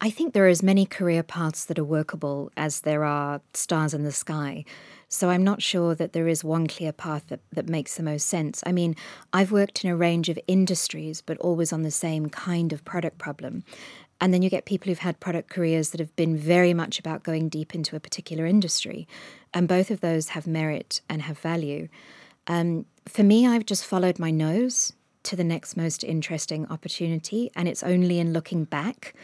I 0.00 0.10
think 0.10 0.32
there 0.32 0.44
are 0.44 0.48
as 0.48 0.62
many 0.62 0.86
career 0.86 1.22
paths 1.22 1.64
that 1.64 1.78
are 1.78 1.84
workable 1.84 2.50
as 2.56 2.82
there 2.82 3.04
are 3.04 3.40
stars 3.54 3.92
in 3.92 4.04
the 4.04 4.12
sky. 4.12 4.64
So 5.12 5.28
I'm 5.28 5.42
not 5.42 5.60
sure 5.60 5.96
that 5.96 6.12
there 6.12 6.28
is 6.28 6.44
one 6.44 6.68
clear 6.68 6.92
path 6.92 7.24
that, 7.28 7.40
that 7.52 7.68
makes 7.68 7.96
the 7.96 8.02
most 8.04 8.28
sense. 8.28 8.62
I 8.64 8.70
mean, 8.70 8.94
I've 9.32 9.50
worked 9.50 9.84
in 9.84 9.90
a 9.90 9.96
range 9.96 10.28
of 10.28 10.38
industries, 10.46 11.20
but 11.20 11.36
always 11.38 11.72
on 11.72 11.82
the 11.82 11.90
same 11.90 12.30
kind 12.30 12.72
of 12.72 12.84
product 12.84 13.18
problem. 13.18 13.64
And 14.20 14.32
then 14.32 14.40
you 14.40 14.48
get 14.48 14.66
people 14.66 14.88
who've 14.88 15.00
had 15.00 15.18
product 15.18 15.50
careers 15.50 15.90
that 15.90 15.98
have 15.98 16.14
been 16.14 16.36
very 16.36 16.72
much 16.72 17.00
about 17.00 17.24
going 17.24 17.48
deep 17.48 17.74
into 17.74 17.96
a 17.96 18.00
particular 18.00 18.46
industry. 18.46 19.08
And 19.52 19.66
both 19.66 19.90
of 19.90 20.00
those 20.00 20.28
have 20.28 20.46
merit 20.46 21.00
and 21.08 21.22
have 21.22 21.38
value. 21.38 21.88
Um, 22.46 22.86
for 23.08 23.24
me, 23.24 23.48
I've 23.48 23.66
just 23.66 23.84
followed 23.84 24.20
my 24.20 24.30
nose 24.30 24.92
to 25.24 25.34
the 25.34 25.44
next 25.44 25.76
most 25.76 26.04
interesting 26.04 26.66
opportunity. 26.68 27.50
And 27.56 27.66
it's 27.66 27.82
only 27.82 28.20
in 28.20 28.32
looking 28.32 28.64
back 28.64 29.14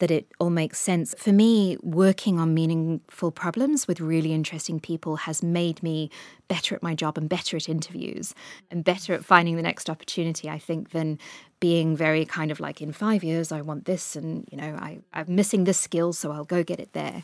that 0.00 0.10
it 0.10 0.26
all 0.38 0.50
makes 0.50 0.78
sense. 0.78 1.14
For 1.16 1.32
me, 1.32 1.76
working 1.82 2.40
on 2.40 2.52
meaningful 2.52 3.30
problems 3.30 3.86
with 3.86 4.00
really 4.00 4.32
interesting 4.32 4.80
people 4.80 5.16
has 5.16 5.42
made 5.42 5.82
me 5.82 6.10
better 6.48 6.74
at 6.74 6.82
my 6.82 6.94
job 6.94 7.16
and 7.16 7.28
better 7.28 7.56
at 7.56 7.68
interviews 7.68 8.34
and 8.70 8.82
better 8.82 9.14
at 9.14 9.24
finding 9.24 9.56
the 9.56 9.62
next 9.62 9.88
opportunity, 9.88 10.50
I 10.50 10.58
think, 10.58 10.90
than 10.90 11.18
being 11.60 11.96
very 11.96 12.24
kind 12.24 12.50
of 12.50 12.60
like 12.60 12.82
in 12.82 12.92
five 12.92 13.22
years, 13.22 13.52
I 13.52 13.60
want 13.60 13.84
this, 13.84 14.16
and, 14.16 14.48
you 14.50 14.56
know, 14.56 14.74
I, 14.76 14.98
I'm 15.12 15.34
missing 15.34 15.64
this 15.64 15.78
skill, 15.78 16.12
so 16.12 16.32
I'll 16.32 16.44
go 16.44 16.64
get 16.64 16.80
it 16.80 16.92
there. 16.92 17.22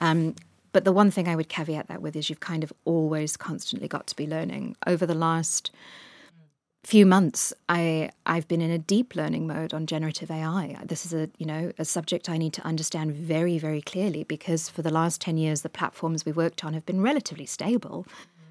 Um, 0.00 0.34
but 0.72 0.84
the 0.84 0.92
one 0.92 1.10
thing 1.10 1.28
I 1.28 1.36
would 1.36 1.48
caveat 1.48 1.88
that 1.88 2.02
with 2.02 2.16
is 2.16 2.28
you've 2.28 2.40
kind 2.40 2.64
of 2.64 2.72
always 2.84 3.36
constantly 3.36 3.88
got 3.88 4.06
to 4.08 4.16
be 4.16 4.26
learning. 4.26 4.76
Over 4.86 5.06
the 5.06 5.14
last 5.14 5.70
few 6.84 7.06
months 7.06 7.52
i 7.68 8.10
i've 8.26 8.48
been 8.48 8.60
in 8.60 8.70
a 8.70 8.78
deep 8.78 9.14
learning 9.14 9.46
mode 9.46 9.72
on 9.72 9.86
generative 9.86 10.32
ai 10.32 10.76
this 10.84 11.06
is 11.06 11.12
a 11.14 11.30
you 11.38 11.46
know 11.46 11.70
a 11.78 11.84
subject 11.84 12.28
i 12.28 12.36
need 12.36 12.52
to 12.52 12.62
understand 12.62 13.14
very 13.14 13.56
very 13.56 13.80
clearly 13.80 14.24
because 14.24 14.68
for 14.68 14.82
the 14.82 14.90
last 14.90 15.20
10 15.20 15.36
years 15.36 15.62
the 15.62 15.68
platforms 15.68 16.24
we 16.24 16.32
worked 16.32 16.64
on 16.64 16.74
have 16.74 16.86
been 16.86 17.00
relatively 17.00 17.46
stable. 17.46 18.06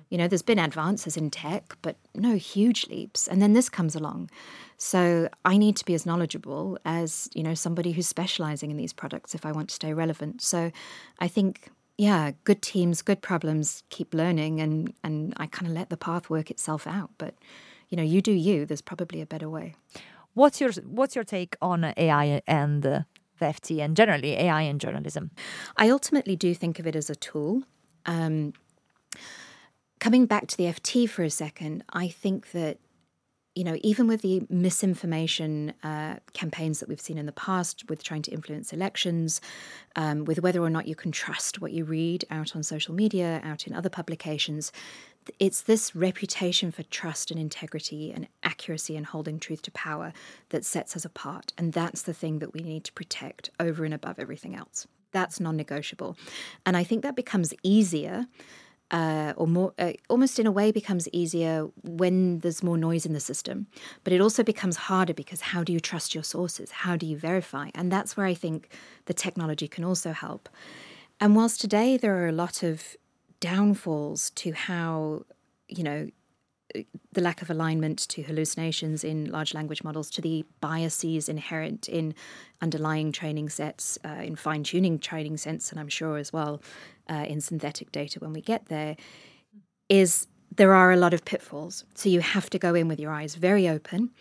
You 0.10 0.18
know 0.18 0.28
there's 0.28 0.42
been 0.42 0.60
advances 0.60 1.16
in 1.16 1.30
tech 1.30 1.78
but 1.82 1.96
no 2.14 2.36
huge 2.36 2.88
leaps. 2.88 3.28
And 3.28 3.42
then 3.42 3.54
this 3.54 3.70
comes 3.70 3.96
along. 3.96 4.30
So 4.78 5.30
i 5.46 5.58
need 5.58 5.76
to 5.78 5.86
be 5.86 5.94
as 5.94 6.06
knowledgeable 6.06 6.78
as 6.84 7.30
you 7.34 7.44
know 7.44 7.54
somebody 7.54 7.92
who's 7.94 8.08
specializing 8.08 8.72
in 8.72 8.78
these 8.78 8.94
products 8.94 9.34
if 9.36 9.46
i 9.46 9.52
want 9.52 9.70
to 9.70 9.76
stay 9.76 9.94
relevant. 9.94 10.42
So 10.42 10.72
i 11.20 11.28
think 11.28 11.70
yeah 11.98 12.32
good 12.44 12.62
teams 12.62 13.02
good 13.02 13.22
problems 13.22 13.84
keep 13.90 14.14
learning 14.14 14.60
and 14.60 14.94
and 15.04 15.34
i 15.38 15.46
kind 15.46 15.68
of 15.70 15.74
let 15.74 15.90
the 15.90 15.98
path 15.98 16.30
work 16.30 16.52
itself 16.52 16.88
out. 16.88 17.12
But 17.18 17.36
you 17.92 17.98
know, 17.98 18.04
you 18.04 18.22
do 18.22 18.32
you. 18.32 18.66
There's 18.66 18.82
probably 18.82 19.22
a 19.22 19.26
better 19.26 19.50
way. 19.50 19.76
What's 20.34 20.60
your 20.62 20.72
What's 20.72 21.14
your 21.14 21.26
take 21.26 21.56
on 21.62 21.94
AI 21.98 22.42
and 22.48 22.84
uh, 22.86 23.02
the 23.38 23.46
FT 23.46 23.84
and 23.84 23.96
generally 23.96 24.34
AI 24.34 24.62
and 24.62 24.80
journalism? 24.80 25.30
I 25.78 25.90
ultimately 25.90 26.36
do 26.36 26.56
think 26.56 26.80
of 26.80 26.88
it 26.88 26.96
as 26.96 27.10
a 27.10 27.16
tool. 27.16 27.64
Um, 28.06 28.54
coming 30.00 30.26
back 30.26 30.48
to 30.48 30.58
the 30.58 30.64
FT 30.64 31.10
for 31.10 31.24
a 31.24 31.30
second, 31.30 31.84
I 31.92 32.08
think 32.08 32.52
that 32.54 32.80
you 33.56 33.66
know, 33.66 33.78
even 33.82 34.08
with 34.08 34.22
the 34.22 34.44
misinformation 34.50 35.74
uh, 35.84 36.16
campaigns 36.34 36.80
that 36.80 36.88
we've 36.88 37.02
seen 37.02 37.18
in 37.18 37.26
the 37.26 37.34
past, 37.34 37.90
with 37.90 38.04
trying 38.04 38.22
to 38.22 38.32
influence 38.32 38.72
elections, 38.72 39.42
um, 39.98 40.24
with 40.24 40.42
whether 40.42 40.62
or 40.62 40.70
not 40.70 40.88
you 40.88 40.96
can 40.96 41.12
trust 41.12 41.60
what 41.60 41.74
you 41.74 41.84
read 41.84 42.24
out 42.32 42.56
on 42.56 42.64
social 42.64 42.94
media, 42.94 43.42
out 43.44 43.68
in 43.68 43.74
other 43.74 43.90
publications, 43.90 44.72
it's 45.40 45.62
this 45.62 45.96
reputation 45.96 46.72
for 46.72 46.84
trust 46.84 47.30
and 47.30 47.40
integrity 47.40 48.12
and 48.12 48.28
accuracy 48.44 48.96
and 48.96 49.06
holding 49.06 49.40
truth 49.40 49.62
to 49.64 49.72
power 49.72 50.14
that 50.50 50.66
sets 50.66 50.96
us 50.96 51.06
apart. 51.06 51.54
And 51.58 51.74
that's 51.74 52.04
the 52.04 52.14
thing 52.14 52.40
that 52.40 52.54
we 52.54 52.62
need 52.62 52.84
to 52.86 52.94
protect 52.94 53.50
over 53.60 53.86
and 53.86 53.94
above 53.94 54.18
everything 54.18 54.56
else. 54.56 54.88
That's 55.12 55.40
non 55.40 55.58
negotiable. 55.58 56.18
And 56.66 56.78
I 56.78 56.84
think 56.84 57.04
that 57.04 57.16
becomes 57.16 57.54
easier 57.64 58.28
uh, 58.92 59.34
or 59.38 59.48
more, 59.48 59.74
uh, 59.80 59.94
almost 60.10 60.38
in 60.38 60.46
a 60.46 60.52
way 60.52 60.72
becomes 60.72 61.08
easier 61.12 61.68
when 61.84 62.40
there's 62.40 62.62
more 62.62 62.78
noise 62.78 63.06
in 63.06 63.14
the 63.14 63.20
system. 63.20 63.68
But 64.04 64.14
it 64.14 64.22
also 64.22 64.44
becomes 64.44 64.76
harder 64.76 65.14
because 65.14 65.42
how 65.42 65.64
do 65.64 65.72
you 65.74 65.80
trust 65.80 66.14
your 66.14 66.24
sources? 66.24 66.72
How 66.72 66.96
do 66.98 67.06
you 67.06 67.18
verify? 67.18 67.70
And 67.74 67.92
that's 67.92 68.16
where 68.18 68.26
I 68.26 68.34
think 68.34 68.70
the 69.06 69.14
technology 69.14 69.68
can 69.68 69.84
also 69.84 70.12
help. 70.12 70.50
And 71.20 71.36
whilst 71.36 71.62
today 71.62 71.98
there 71.98 72.18
are 72.18 72.28
a 72.28 72.34
lot 72.34 72.64
of 72.64 72.98
downfalls 73.40 74.30
to 74.32 74.52
how, 74.52 75.26
you 75.68 75.84
know, 75.84 76.10
the 77.14 77.22
lack 77.22 77.42
of 77.42 77.50
alignment 77.50 78.00
to 78.10 78.24
hallucinations 78.24 79.04
in 79.04 79.32
large 79.32 79.54
language 79.54 79.84
models, 79.84 80.10
to 80.12 80.22
the 80.22 80.46
biases 80.60 81.30
inherent 81.30 81.90
in 81.90 82.14
underlying 82.62 83.12
training 83.12 83.50
sets, 83.50 83.98
uh, 84.06 84.10
in 84.10 84.36
fine 84.36 84.64
tuning 84.64 85.00
training 85.00 85.38
sets, 85.38 85.72
and 85.72 85.80
I'm 85.80 85.90
sure 85.90 86.18
as 86.18 86.32
well 86.32 86.62
uh, 87.10 87.26
in 87.28 87.42
synthetic 87.42 87.92
data 87.92 88.20
when 88.20 88.34
we 88.34 88.42
get 88.42 88.68
there, 88.68 88.96
is 89.90 90.28
there 90.56 90.74
are 90.74 90.92
a 90.92 90.98
lot 90.98 91.14
of 91.14 91.24
pitfalls. 91.26 91.86
So 91.96 92.10
you 92.10 92.22
have 92.22 92.50
to 92.50 92.60
go 92.60 92.76
in 92.76 92.88
with 92.88 93.00
your 93.00 93.12
eyes 93.12 93.36
very 93.36 93.68
open, 93.68 94.12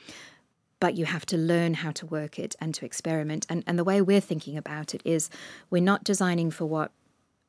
but 0.81 0.97
you 0.97 1.05
have 1.05 1.27
to 1.27 1.37
learn 1.37 1.75
how 1.75 1.91
to 1.93 2.07
work 2.07 2.39
it 2.39 2.57
and 2.61 2.75
to 2.75 2.85
experiment. 2.87 3.47
And, 3.49 3.63
and 3.67 3.79
the 3.79 3.85
way 3.85 4.01
we're 4.01 4.21
thinking 4.21 4.57
about 4.57 4.95
it 4.95 5.03
is 5.05 5.29
we're 5.69 5.83
not 5.83 6.05
designing 6.05 6.51
for 6.51 6.65
what 6.65 6.93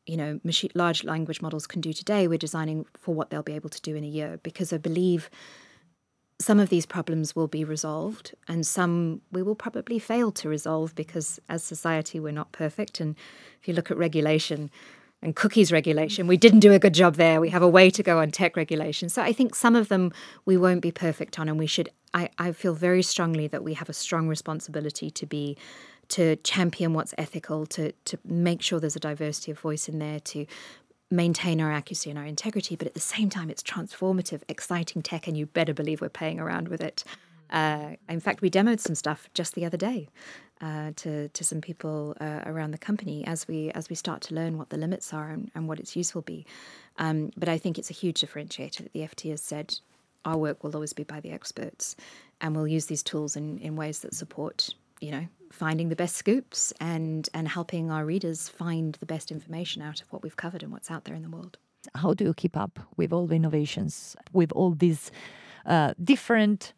you 0.06 0.18
know 0.18 0.40
machine, 0.44 0.72
large 0.76 1.04
language 1.04 1.42
models 1.42 1.68
can 1.68 1.82
do 1.82 1.94
today 1.94 2.28
we're 2.28 2.38
designing 2.38 2.86
for 2.98 3.14
what 3.14 3.30
they'll 3.30 3.44
be 3.44 3.54
able 3.54 3.70
to 3.70 3.82
do 3.82 3.96
in 3.96 4.04
a 4.04 4.08
year. 4.08 4.40
Because 4.44 4.74
i 4.74 4.78
believe 4.78 5.30
some 6.40 6.60
of 6.60 6.70
these 6.70 6.86
problems 6.86 7.36
will 7.36 7.48
be 7.48 7.64
resolved 7.64 8.34
and 8.48 8.66
some 8.66 9.22
we 9.32 9.44
will 9.44 9.56
probably 9.56 10.00
fail 10.00 10.32
to 10.32 10.50
resolve 10.50 10.96
because 10.96 11.40
as 11.50 11.64
society 11.64 12.20
we're 12.20 12.32
not 12.32 12.52
perfect. 12.52 13.00
And 13.00 13.16
if 13.62 13.68
you 13.68 13.74
look 13.74 13.92
at 13.92 13.98
regulation 13.98 14.72
and 15.22 15.36
cookies 15.36 15.72
regulation 15.72 16.26
we 16.26 16.38
didn't 16.38 16.62
do 16.62 16.74
a 16.74 16.80
good 16.80 16.96
job 16.96 17.16
there. 17.16 17.40
We 17.40 17.50
have 17.50 17.62
a 17.62 17.68
way 17.68 17.92
to 17.92 18.02
go 18.02 18.20
on 18.20 18.32
tech 18.32 18.58
regulation. 18.58 19.08
So 19.10 19.22
i 19.22 19.32
think 19.32 19.54
some 19.56 19.76
of 19.76 19.88
them 19.90 20.12
we 20.46 20.58
won't 20.58 20.82
be 20.82 20.92
perfect 20.92 21.40
on 21.40 21.48
and 21.48 21.60
we 21.60 21.68
should 21.68 21.90
i, 22.14 22.30
I 22.40 22.52
feel 22.54 22.74
very 22.74 23.04
strongly 23.04 23.48
that 23.48 23.64
we 23.64 23.76
have 23.76 23.90
a 23.90 23.94
strong 23.94 24.28
responsibility 24.28 25.12
to 25.12 25.26
be 25.28 25.58
to 26.12 26.36
champion 26.38 26.94
what's 26.94 27.14
ethical, 27.18 27.66
to 27.68 27.92
to 28.06 28.18
make 28.24 28.62
sure 28.62 28.80
there's 28.80 28.96
a 28.96 29.00
diversity 29.00 29.52
of 29.52 29.60
voice 29.60 29.90
in 29.90 30.00
there, 30.00 30.20
to 30.20 30.46
maintain 31.12 31.60
our 31.60 31.72
accuracy 31.72 32.10
and 32.10 32.18
our 32.18 32.26
integrity, 32.26 32.76
but 32.76 32.88
at 32.88 32.94
the 32.94 33.00
same 33.00 33.30
time, 33.30 33.50
it's 33.50 33.62
transformative, 33.62 34.42
exciting 34.48 35.02
tech, 35.02 35.28
and 35.28 35.38
you 35.38 35.46
better 35.46 35.74
believe 35.74 36.00
we're 36.00 36.10
playing 36.10 36.40
around 36.40 36.70
with 36.70 36.82
it. 36.82 37.04
Uh, 37.50 37.96
in 38.08 38.22
fact, 38.22 38.42
we 38.42 38.50
demoed 38.50 38.80
some 38.80 38.96
stuff 38.96 39.30
just 39.34 39.56
the 39.56 39.66
other 39.66 39.78
day 39.78 40.08
uh, 40.62 40.92
to 40.96 41.28
to 41.30 41.44
some 41.44 41.60
people 41.60 42.16
uh, 42.22 42.40
around 42.46 42.72
the 42.72 42.78
company 42.78 43.26
as 43.28 43.48
we 43.48 43.72
as 43.72 43.90
we 43.90 43.96
start 43.96 44.22
to 44.22 44.34
learn 44.34 44.58
what 44.58 44.70
the 44.70 44.78
limits 44.78 45.14
are 45.14 45.30
and, 45.30 45.52
and 45.54 45.68
what 45.68 45.80
its 45.80 45.96
use 45.96 46.16
will 46.16 46.22
be. 46.22 46.46
Um, 46.98 47.32
but 47.36 47.50
I 47.50 47.58
think 47.58 47.78
it's 47.78 47.90
a 47.90 47.94
huge 47.94 48.22
differentiator 48.22 48.78
that 48.78 48.94
the 48.94 49.02
FT 49.02 49.32
has 49.32 49.42
said 49.42 49.78
our 50.24 50.38
work 50.38 50.64
will 50.64 50.74
always 50.76 50.94
be 50.94 51.04
by 51.04 51.20
the 51.20 51.32
experts, 51.32 51.96
and 52.40 52.56
we'll 52.56 52.68
use 52.68 52.86
these 52.86 53.04
tools 53.04 53.36
in, 53.36 53.58
in 53.58 53.76
ways 53.76 54.00
that 54.00 54.14
support 54.14 54.70
you 55.02 55.12
know 55.12 55.28
finding 55.52 55.90
the 55.90 55.96
best 55.96 56.16
scoops 56.16 56.72
and 56.80 57.28
and 57.34 57.48
helping 57.48 57.92
our 57.92 58.06
readers 58.06 58.48
find 58.48 58.96
the 58.96 59.06
best 59.06 59.32
information 59.32 59.82
out 59.82 60.02
of 60.02 60.12
what 60.12 60.24
we've 60.24 60.38
covered 60.38 60.64
and 60.64 60.72
what's 60.72 60.90
out 60.90 61.04
there 61.04 61.16
in 61.16 61.24
the 61.24 61.30
world. 61.30 61.58
How 61.96 62.14
do 62.14 62.24
you 62.24 62.34
keep 62.34 62.56
up 62.56 62.80
with 62.96 63.12
all 63.12 63.28
the 63.28 63.36
innovations 63.36 64.16
with 64.32 64.52
all 64.54 64.72
these 64.72 65.12
uh, 65.66 65.94
different 66.02 66.74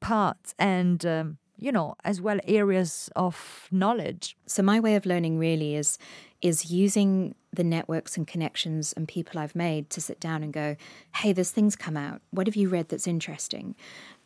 parts 0.00 0.54
and 0.58 1.04
um, 1.06 1.38
you 1.56 1.72
know 1.72 1.94
as 2.04 2.20
well 2.20 2.38
areas 2.46 3.10
of 3.16 3.68
knowledge? 3.72 4.36
So 4.46 4.62
my 4.62 4.78
way 4.78 4.94
of 4.94 5.06
learning 5.06 5.38
really 5.38 5.74
is 5.74 5.98
is 6.42 6.70
using 6.70 7.34
the 7.54 7.64
networks 7.64 8.16
and 8.16 8.26
connections 8.26 8.92
and 8.94 9.06
people 9.06 9.38
I've 9.38 9.54
made 9.54 9.90
to 9.90 10.00
sit 10.00 10.18
down 10.18 10.42
and 10.42 10.52
go, 10.52 10.76
hey, 11.16 11.32
there's 11.32 11.50
things 11.50 11.76
come 11.76 11.96
out. 11.96 12.20
What 12.30 12.46
have 12.46 12.56
you 12.56 12.68
read 12.68 12.88
that's 12.88 13.06
interesting? 13.06 13.74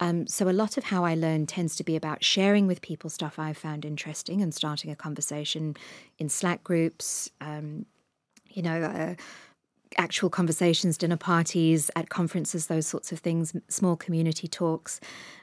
Um, 0.01 0.27
so 0.27 0.49
a 0.49 0.51
lot 0.51 0.79
of 0.79 0.85
how 0.85 1.05
I 1.05 1.15
learn 1.15 1.47
tends 1.47 1.77
to 1.77 1.85
be 1.85 1.97
about 1.97 2.25
sharing 2.25 2.67
with 2.67 2.81
people 2.81 3.11
stuff 3.11 3.39
I've 3.39 3.59
found 3.59 3.85
interesting 3.85 4.41
and 4.41 4.55
starting 4.55 4.91
a 4.91 4.97
conversation 4.97 5.77
in 6.19 6.29
Slack 6.29 6.65
groups, 6.65 7.31
um, 7.41 7.85
you 8.51 8.63
know, 8.63 8.83
uh, 8.83 9.15
actual 9.99 10.31
conversations, 10.31 10.97
dinner 10.97 11.17
parties, 11.17 11.91
at 11.97 12.09
conferences, 12.09 12.67
those 12.67 12.87
sorts 12.87 13.13
of 13.13 13.19
things, 13.19 13.55
small 13.69 13.97
community 13.97 14.49
talks. 14.49 15.01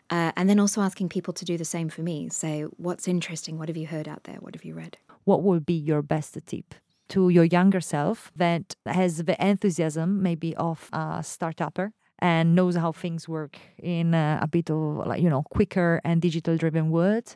Uh, 0.09 0.31
and 0.35 0.49
then 0.49 0.59
also 0.59 0.81
asking 0.81 1.09
people 1.09 1.33
to 1.33 1.45
do 1.45 1.57
the 1.57 1.65
same 1.65 1.89
for 1.89 2.01
me. 2.01 2.29
Say, 2.29 2.63
what's 2.77 3.07
interesting? 3.07 3.57
What 3.57 3.67
have 3.67 3.77
you 3.77 3.87
heard 3.87 4.07
out 4.07 4.23
there? 4.23 4.35
What 4.35 4.55
have 4.55 4.65
you 4.65 4.73
read? 4.73 4.97
What 5.25 5.43
would 5.43 5.65
be 5.65 5.73
your 5.73 6.01
best 6.01 6.37
tip 6.45 6.75
to 7.09 7.29
your 7.29 7.43
younger 7.43 7.81
self 7.81 8.31
that 8.35 8.75
has 8.85 9.17
the 9.23 9.35
enthusiasm 9.45 10.21
maybe 10.21 10.55
of 10.55 10.89
a 10.93 11.21
startupper 11.21 11.91
and 12.19 12.55
knows 12.55 12.75
how 12.75 12.91
things 12.91 13.27
work 13.27 13.57
in 13.77 14.13
a, 14.13 14.39
a 14.41 14.47
bit 14.47 14.69
of 14.69 15.05
like 15.05 15.21
you 15.21 15.29
know 15.29 15.43
quicker 15.43 16.01
and 16.03 16.21
digital 16.21 16.57
driven 16.57 16.89
world 16.89 17.35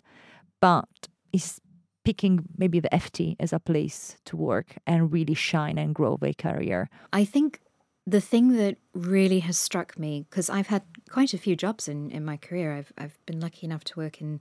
but 0.61 0.87
is 1.33 1.59
picking 2.03 2.39
maybe 2.57 2.79
the 2.79 2.89
ft 2.89 3.35
as 3.39 3.51
a 3.51 3.59
place 3.59 4.15
to 4.23 4.37
work 4.37 4.77
and 4.87 5.11
really 5.11 5.33
shine 5.33 5.77
and 5.77 5.93
grow 5.93 6.17
their 6.17 6.33
career? 6.33 6.89
I 7.11 7.25
think 7.25 7.59
the 8.05 8.21
thing 8.21 8.55
that 8.55 8.77
really 8.93 9.39
has 9.39 9.57
struck 9.57 9.99
me 9.99 10.25
because 10.29 10.49
i've 10.49 10.67
had 10.67 10.83
quite 11.09 11.33
a 11.33 11.37
few 11.37 11.57
jobs 11.57 11.89
in, 11.89 12.09
in 12.11 12.23
my 12.23 12.37
career. 12.37 12.73
I've, 12.73 12.93
I've 12.97 13.17
been 13.25 13.41
lucky 13.41 13.65
enough 13.65 13.83
to 13.83 13.99
work 13.99 14.21
in 14.21 14.39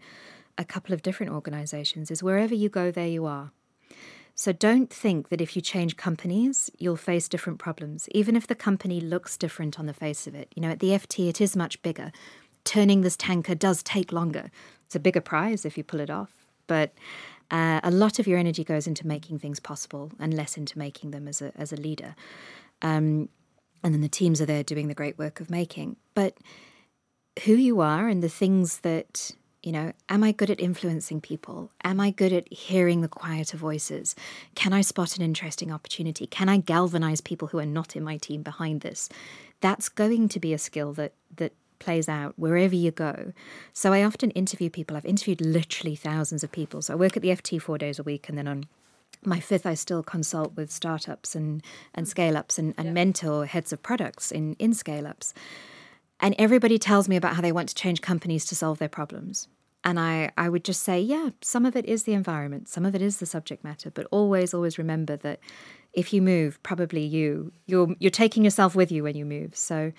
a 0.59 0.65
couple 0.65 0.95
of 0.95 1.03
different 1.03 1.33
organizations 1.33 2.11
is 2.11 2.23
wherever 2.23 2.55
you 2.55 2.69
go, 2.69 2.91
there 2.91 3.07
you 3.07 3.27
are. 3.27 3.51
So 4.35 4.53
don't 4.53 4.93
think 4.93 5.31
that 5.31 5.41
if 5.41 5.57
you 5.57 5.63
change 5.63 5.97
companies, 5.97 6.71
you'll 6.79 6.97
face 6.97 7.27
different 7.27 7.59
problems, 7.59 8.07
even 8.11 8.37
if 8.37 8.47
the 8.47 8.55
company 8.55 9.01
looks 9.01 9.39
different 9.39 9.79
on 9.79 9.87
the 9.87 9.95
face 9.95 10.27
of 10.27 10.35
it. 10.35 10.53
You 10.55 10.61
know, 10.61 10.69
at 10.69 10.81
the 10.81 10.91
FT, 10.91 11.29
it 11.29 11.41
is 11.41 11.57
much 11.57 11.81
bigger. 11.81 12.13
Turning 12.65 13.01
this 13.01 13.17
tanker 13.17 13.55
does 13.55 13.83
take 13.83 14.13
longer. 14.13 14.51
It's 14.85 14.95
a 14.95 15.01
bigger 15.01 15.23
prize 15.23 15.65
if 15.65 15.79
you 15.79 15.85
pull 15.85 16.01
it 16.01 16.11
off, 16.11 16.47
but 16.67 16.93
uh, 17.51 17.81
a 17.83 17.91
lot 17.91 18.19
of 18.19 18.27
your 18.27 18.39
energy 18.39 18.63
goes 18.63 18.87
into 18.87 19.07
making 19.07 19.39
things 19.39 19.59
possible 19.59 20.13
and 20.19 20.35
less 20.35 20.59
into 20.59 20.79
making 20.79 21.13
them 21.13 21.29
as 21.29 21.41
a, 21.41 21.53
as 21.57 21.73
a 21.73 21.77
leader. 21.77 22.15
Um, 22.83 23.31
and 23.83 23.95
then 23.95 24.03
the 24.03 24.09
teams 24.09 24.41
are 24.43 24.47
there 24.47 24.65
doing 24.65 24.89
the 24.89 24.95
great 24.95 25.19
work 25.19 25.41
of 25.41 25.49
making. 25.49 25.97
But 26.15 26.37
who 27.45 27.55
you 27.55 27.81
are 27.81 28.09
and 28.09 28.23
the 28.23 28.29
things 28.29 28.81
that 28.81 29.31
you 29.67 29.73
know, 29.73 29.93
am 30.09 30.23
I 30.23 30.31
good 30.31 30.49
at 30.49 30.61
influencing 30.61 31.21
people? 31.21 31.73
Am 31.83 31.99
I 31.99 32.13
good 32.13 32.33
at 32.33 32.53
hearing 32.53 33.01
the 33.01 33.09
quieter 33.09 33.57
voices? 33.57 34.15
Can 34.55 34.73
I 34.73 34.81
spot 34.81 35.17
an 35.17 35.25
interesting 35.25 35.73
opportunity? 35.73 36.29
Can 36.29 36.49
I 36.49 36.59
galvanize 36.59 37.21
people 37.21 37.49
who 37.49 37.59
are 37.59 37.67
not 37.67 37.97
in 37.97 38.05
my 38.05 38.17
team 38.17 38.45
behind 38.45 38.83
this? 38.83 39.09
That's 39.61 39.89
going 39.89 40.29
to 40.29 40.39
be 40.39 40.55
a 40.55 40.59
skill 40.59 40.93
that 40.93 41.15
that 41.35 41.53
plays 41.81 42.09
out 42.09 42.35
wherever 42.39 42.77
you 42.77 42.93
go. 42.93 43.33
So 43.73 43.93
I 43.93 44.05
often 44.05 44.31
interview 44.31 44.71
people. 44.71 44.97
I've 44.97 45.05
interviewed 45.05 45.41
literally 45.41 45.97
thousands 45.97 46.45
of 46.45 46.53
people. 46.53 46.81
So 46.81 46.95
I 46.95 46.97
work 46.97 47.17
at 47.17 47.23
the 47.23 47.31
FT 47.31 47.61
4 47.61 47.77
days 47.77 47.99
a 47.99 48.05
week 48.05 48.29
and 48.29 48.39
then 48.39 48.47
on 48.47 48.67
my 49.25 49.41
fifth, 49.41 49.67
I 49.67 49.75
still 49.75 50.05
consult 50.05 50.55
with 50.57 50.71
startups 50.71 51.35
and, 51.35 51.61
and 51.93 52.07
mm. 52.07 52.09
scale 52.09 52.37
ups 52.37 52.57
and, 52.59 52.73
and 52.79 52.87
yeah. 52.87 52.93
mentor 52.93 53.47
heads 53.47 53.73
of 53.73 53.83
products 53.83 54.31
in, 54.31 54.55
in 54.61 54.75
scale 54.75 55.07
ups. 55.07 55.35
And 56.21 56.35
everybody 56.39 56.79
tells 56.79 57.09
me 57.09 57.17
about 57.17 57.35
how 57.35 57.43
they 57.43 57.53
want 57.53 57.69
to 57.69 57.75
change 57.75 58.01
companies 58.01 58.47
to 58.47 58.55
solve 58.55 58.79
their 58.79 58.89
problems. 58.89 59.49
And 59.87 60.01
I, 60.01 60.33
I 60.37 60.49
would 60.49 60.65
just 60.65 60.83
say, 60.83 61.01
yeah, 61.01 61.31
some 61.43 61.65
of 61.65 61.77
it 61.77 61.87
is 61.87 62.03
the 62.03 62.13
environment, 62.13 62.69
some 62.69 62.85
of 62.85 62.97
it 62.97 63.01
is 63.01 63.19
the 63.19 63.27
subject 63.27 63.63
matter, 63.63 63.89
but 63.89 64.09
always, 64.11 64.53
always 64.53 64.79
remember 64.79 65.17
that 65.19 65.39
if 65.93 66.13
you 66.13 66.21
move, 66.21 66.61
probably 66.65 67.05
you, 67.05 67.53
you're, 67.67 67.95
you're 68.01 68.11
taking 68.11 68.43
yourself 68.43 68.75
with 68.75 68.91
you 68.91 69.05
when 69.05 69.17
you 69.17 69.25
move. 69.25 69.57
So, 69.57 69.93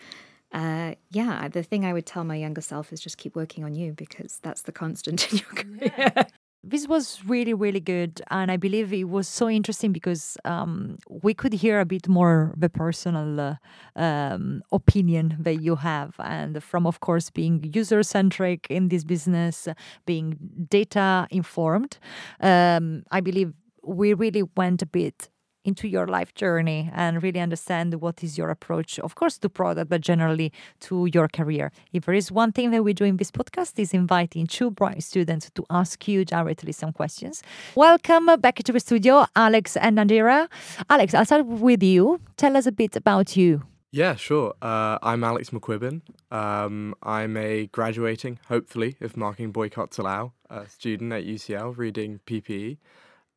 uh, 0.51 0.95
yeah, 1.11 1.47
the 1.47 1.63
thing 1.63 1.85
I 1.85 1.93
would 1.93 2.05
tell 2.05 2.25
my 2.25 2.35
younger 2.35 2.59
self 2.59 2.91
is 2.91 2.99
just 2.99 3.17
keep 3.17 3.33
working 3.33 3.63
on 3.63 3.75
you 3.75 3.93
because 3.93 4.39
that's 4.43 4.63
the 4.63 4.73
constant 4.73 5.31
in 5.31 5.39
your 5.39 5.49
career. 5.89 6.11
Yeah 6.17 6.23
this 6.69 6.87
was 6.87 7.23
really 7.25 7.53
really 7.53 7.79
good 7.79 8.21
and 8.29 8.51
i 8.51 8.57
believe 8.57 8.91
it 8.93 9.05
was 9.05 9.27
so 9.27 9.49
interesting 9.49 9.91
because 9.91 10.37
um, 10.45 10.97
we 11.09 11.33
could 11.33 11.53
hear 11.53 11.79
a 11.79 11.85
bit 11.85 12.07
more 12.07 12.53
the 12.57 12.69
personal 12.69 13.39
uh, 13.39 13.55
um, 13.95 14.61
opinion 14.71 15.35
that 15.39 15.61
you 15.61 15.75
have 15.75 16.15
and 16.19 16.61
from 16.63 16.85
of 16.85 16.99
course 16.99 17.29
being 17.29 17.63
user 17.73 18.03
centric 18.03 18.67
in 18.69 18.89
this 18.89 19.03
business 19.03 19.67
being 20.05 20.37
data 20.69 21.27
informed 21.31 21.97
um, 22.41 23.03
i 23.11 23.21
believe 23.21 23.53
we 23.83 24.13
really 24.13 24.43
went 24.55 24.81
a 24.81 24.85
bit 24.85 25.29
into 25.67 25.87
your 25.87 26.07
life 26.07 26.33
journey 26.33 26.89
and 26.93 27.21
really 27.21 27.41
understand 27.41 27.93
what 27.95 28.23
is 28.23 28.37
your 28.37 28.49
approach, 28.49 28.97
of 28.99 29.15
course, 29.15 29.37
to 29.37 29.49
product, 29.49 29.89
but 29.89 30.01
generally 30.01 30.51
to 30.79 31.07
your 31.13 31.27
career. 31.27 31.71
If 31.91 32.05
there 32.05 32.15
is 32.15 32.31
one 32.31 32.53
thing 32.53 32.71
that 32.71 32.83
we 32.83 32.93
do 32.93 33.03
in 33.03 33.17
this 33.17 33.31
podcast 33.31 33.77
is 33.77 33.93
inviting 33.93 34.47
two 34.47 34.71
bright 34.71 35.03
students 35.03 35.51
to 35.51 35.65
ask 35.69 36.07
you 36.07 36.23
directly 36.23 36.71
some 36.71 36.93
questions. 36.93 37.43
Welcome 37.75 38.27
back 38.39 38.55
to 38.63 38.71
the 38.71 38.79
studio, 38.79 39.25
Alex 39.35 39.75
and 39.75 39.97
Nadira. 39.97 40.47
Alex, 40.89 41.13
I'll 41.13 41.25
start 41.25 41.45
with 41.45 41.83
you. 41.83 42.21
Tell 42.37 42.55
us 42.55 42.65
a 42.65 42.71
bit 42.71 42.95
about 42.95 43.35
you. 43.35 43.61
Yeah, 43.91 44.15
sure. 44.15 44.53
Uh, 44.61 44.97
I'm 45.01 45.23
Alex 45.23 45.49
McQuibbin. 45.49 46.01
Um, 46.31 46.95
I'm 47.03 47.35
a 47.35 47.67
graduating, 47.67 48.39
hopefully, 48.47 48.95
if 48.99 49.17
marking 49.17 49.51
boycotts 49.51 49.97
allow, 49.97 50.33
a 50.49 50.67
student 50.69 51.11
at 51.11 51.25
UCL 51.25 51.77
reading 51.77 52.19
PPE. 52.25 52.77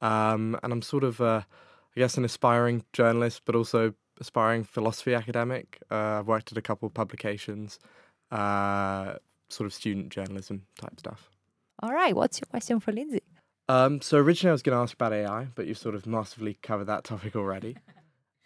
Um, 0.01 0.59
and 0.63 0.73
I'm 0.73 0.83
sort 0.83 1.05
of 1.05 1.21
uh, 1.21 1.43
I 1.97 2.01
guess, 2.01 2.17
an 2.17 2.25
aspiring 2.25 2.85
journalist, 2.93 3.43
but 3.45 3.55
also 3.55 3.95
aspiring 4.21 4.65
philosophy 4.65 5.15
academic. 5.15 5.79
Uh, 5.91 6.21
I've 6.21 6.27
worked 6.27 6.53
at 6.53 6.59
a 6.59 6.63
couple 6.63 6.87
of 6.87 6.95
publications, 6.95 7.79
uh, 8.31 9.15
sort 9.49 9.67
of 9.67 9.75
student 9.75 10.11
journalism 10.11 10.67
type 10.81 10.99
stuff. 10.99 11.31
All 11.83 11.93
right. 11.93 12.15
What's 12.15 12.41
your 12.41 12.47
question 12.51 12.79
for 12.81 12.93
Lindsey? 12.93 13.23
Um, 13.69 14.01
so 14.01 14.19
originally 14.19 14.51
I 14.51 14.53
was 14.53 14.63
going 14.63 14.77
to 14.77 14.83
ask 14.83 14.95
about 14.95 15.13
AI, 15.13 15.49
but 15.55 15.67
you've 15.67 15.79
sort 15.79 15.95
of 15.95 16.07
massively 16.07 16.59
covered 16.63 16.87
that 16.87 17.05
topic 17.05 17.37
already. 17.37 17.77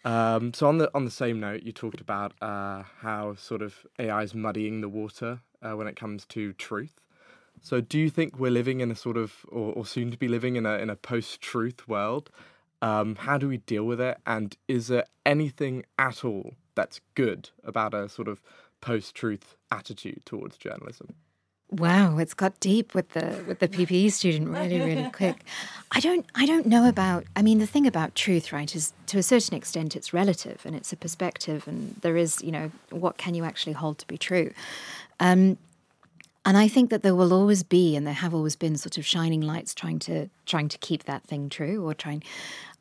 Um, 0.05 0.53
so 0.53 0.67
on 0.67 0.77
the 0.77 0.89
on 0.93 1.03
the 1.03 1.11
same 1.11 1.39
note, 1.39 1.63
you 1.63 1.71
talked 1.71 1.99
about 1.99 2.33
uh, 2.39 2.83
how 2.99 3.33
sort 3.35 3.63
of 3.63 3.87
AI 3.97 4.21
is 4.21 4.35
muddying 4.35 4.81
the 4.81 4.87
water 4.87 5.39
uh, 5.63 5.75
when 5.75 5.87
it 5.87 5.95
comes 5.95 6.25
to 6.27 6.53
truth. 6.53 7.01
So 7.61 7.81
do 7.81 7.97
you 7.97 8.11
think 8.11 8.37
we're 8.37 8.51
living 8.51 8.81
in 8.81 8.91
a 8.91 8.95
sort 8.95 9.17
of, 9.17 9.45
or, 9.49 9.73
or 9.73 9.83
soon 9.83 10.11
to 10.11 10.17
be 10.17 10.27
living 10.27 10.57
in 10.57 10.65
a 10.67 10.77
in 10.77 10.91
a 10.91 10.95
post-truth 10.95 11.87
world? 11.87 12.29
Um, 12.81 13.15
how 13.15 13.37
do 13.37 13.47
we 13.47 13.57
deal 13.57 13.83
with 13.83 13.99
it? 14.01 14.17
And 14.25 14.55
is 14.67 14.87
there 14.87 15.05
anything 15.25 15.85
at 15.97 16.23
all 16.23 16.53
that's 16.75 17.01
good 17.15 17.49
about 17.63 17.93
a 17.93 18.09
sort 18.09 18.27
of 18.27 18.41
post-truth 18.81 19.55
attitude 19.71 20.21
towards 20.25 20.57
journalism? 20.57 21.15
Wow, 21.71 22.19
it's 22.19 22.35
got 22.35 22.59
deep 22.59 22.93
with 22.93 23.09
the 23.09 23.43
with 23.47 23.57
the 23.57 23.67
PPE 23.67 24.11
student 24.11 24.49
really, 24.49 24.79
really 24.79 25.09
quick. 25.13 25.43
I 25.91 25.99
don't 25.99 26.25
I 26.35 26.45
don't 26.45 26.67
know 26.67 26.87
about 26.87 27.25
I 27.35 27.41
mean 27.41 27.57
the 27.57 27.65
thing 27.65 27.87
about 27.87 28.13
truth, 28.13 28.53
right, 28.53 28.73
is 28.75 28.93
to 29.07 29.17
a 29.17 29.23
certain 29.23 29.57
extent 29.57 29.95
it's 29.95 30.13
relative 30.13 30.61
and 30.63 30.75
it's 30.75 30.93
a 30.93 30.95
perspective 30.95 31.67
and 31.67 31.95
there 32.01 32.17
is, 32.17 32.41
you 32.43 32.51
know, 32.51 32.71
what 32.91 33.17
can 33.17 33.33
you 33.33 33.43
actually 33.43 33.73
hold 33.73 33.97
to 33.97 34.07
be 34.07 34.17
true? 34.17 34.51
Um, 35.19 35.57
and 36.45 36.57
I 36.57 36.67
think 36.67 36.89
that 36.91 37.01
there 37.01 37.15
will 37.15 37.33
always 37.33 37.63
be, 37.63 37.95
and 37.95 38.05
there 38.05 38.13
have 38.13 38.33
always 38.33 38.55
been, 38.55 38.77
sort 38.77 38.97
of 38.97 39.05
shining 39.05 39.41
lights 39.41 39.73
trying 39.73 39.99
to 39.99 40.29
trying 40.45 40.69
to 40.69 40.77
keep 40.77 41.03
that 41.05 41.23
thing 41.23 41.49
true, 41.49 41.83
or 41.85 41.93
trying. 41.93 42.23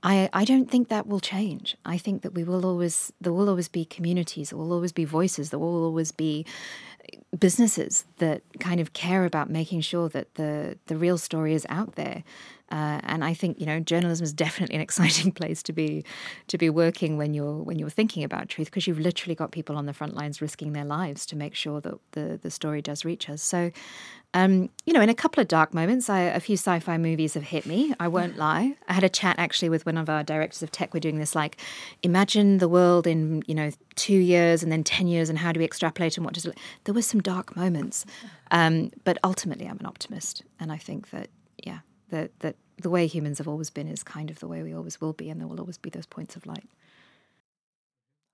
I 0.03 0.29
I 0.33 0.45
don't 0.45 0.71
think 0.71 0.89
that 0.89 1.07
will 1.07 1.21
change. 1.21 1.77
I 1.85 1.97
think 1.99 2.23
that 2.23 2.35
we 2.35 2.45
will 2.45 2.65
always 2.67 3.13
there 3.21 3.33
will 3.33 3.49
always 3.49 3.69
be 3.69 3.85
communities, 3.85 4.51
there 4.51 4.59
will 4.59 4.73
always 4.73 4.93
be 4.93 5.05
voices, 5.05 5.51
there 5.51 5.59
will 5.59 5.85
always 5.85 6.13
be 6.13 6.45
businesses 7.39 8.05
that 8.19 8.43
kind 8.61 8.81
of 8.81 8.93
care 8.93 9.25
about 9.25 9.51
making 9.51 9.81
sure 9.81 10.09
that 10.11 10.35
the 10.35 10.79
the 10.87 10.97
real 10.97 11.19
story 11.19 11.55
is 11.55 11.67
out 11.69 11.95
there. 11.95 12.23
Uh, 12.71 12.99
and 13.03 13.25
I 13.25 13.35
think 13.35 13.61
you 13.61 13.67
know 13.67 13.79
journalism 13.79 14.25
is 14.25 14.33
definitely 14.33 14.77
an 14.77 14.83
exciting 14.83 15.33
place 15.41 15.63
to 15.65 15.73
be 15.73 16.05
to 16.49 16.59
be 16.59 16.71
working 16.71 17.17
when 17.17 17.35
you're 17.35 17.59
when 17.59 17.79
you're 17.79 17.91
thinking 17.91 18.25
about 18.25 18.49
truth 18.49 18.69
because 18.69 18.87
you've 18.87 18.99
literally 18.99 19.35
got 19.35 19.53
people 19.53 19.77
on 19.77 19.87
the 19.87 19.93
front 19.93 20.15
lines 20.15 20.41
risking 20.41 20.73
their 20.73 20.85
lives 20.85 21.27
to 21.27 21.37
make 21.37 21.55
sure 21.55 21.81
that 21.81 21.95
the 22.13 22.39
the 22.43 22.51
story 22.51 22.81
does 22.81 23.05
reach 23.05 23.29
us. 23.29 23.43
So 23.43 23.71
um, 24.35 24.69
you 24.85 24.93
know, 24.93 25.01
in 25.01 25.09
a 25.09 25.15
couple 25.15 25.41
of 25.41 25.47
dark 25.47 25.73
moments, 25.73 26.11
I, 26.11 26.21
a 26.23 26.41
few 26.41 26.55
sci 26.55 26.81
fi 26.81 26.99
movies 26.99 27.35
have 27.35 27.45
hit 27.45 27.67
me. 27.67 27.95
I 28.01 28.09
won't 28.09 28.37
lie. 28.49 28.75
I 28.89 28.93
had 28.93 29.05
a 29.05 29.09
chat 29.09 29.37
actually 29.39 29.69
with 29.69 29.87
one 29.87 29.97
of 29.97 30.11
our 30.11 30.25
directors 30.25 30.63
of 30.63 30.73
tech. 30.73 30.93
We're 30.93 31.01
doing 31.01 31.21
this 31.21 31.37
like, 31.37 31.57
imagine 32.03 32.59
the 32.59 32.69
world 32.69 33.07
in, 33.07 33.45
you 33.47 33.55
know, 33.55 33.71
two 33.95 34.17
years 34.17 34.65
and 34.65 34.73
then 34.73 34.83
10 34.83 35.07
years, 35.07 35.31
and 35.31 35.39
how 35.39 35.53
do 35.53 35.61
we 35.61 35.65
extrapolate 35.65 36.17
and 36.17 36.25
what 36.25 36.35
does 36.35 36.47
it 36.47 36.59
There 36.83 36.95
were 36.95 37.03
some 37.03 37.23
dark 37.23 37.57
moments. 37.57 38.05
Um, 38.51 38.93
but 39.03 39.19
ultimately, 39.25 39.67
I'm 39.67 39.79
an 39.81 39.87
optimist. 39.87 40.45
And 40.61 40.71
I 40.71 40.77
think 40.77 41.11
that, 41.11 41.29
yeah, 41.57 41.79
that, 42.11 42.39
that 42.41 42.57
the 42.81 42.91
way 42.91 43.07
humans 43.07 43.39
have 43.39 43.49
always 43.49 43.71
been 43.71 43.89
is 43.89 44.03
kind 44.03 44.31
of 44.31 44.41
the 44.41 44.49
way 44.49 44.63
we 44.63 44.75
always 44.75 45.01
will 45.01 45.13
be, 45.13 45.31
and 45.31 45.41
there 45.41 45.49
will 45.49 45.61
always 45.61 45.79
be 45.79 45.91
those 45.91 46.07
points 46.07 46.37
of 46.37 46.47
light. 46.47 46.69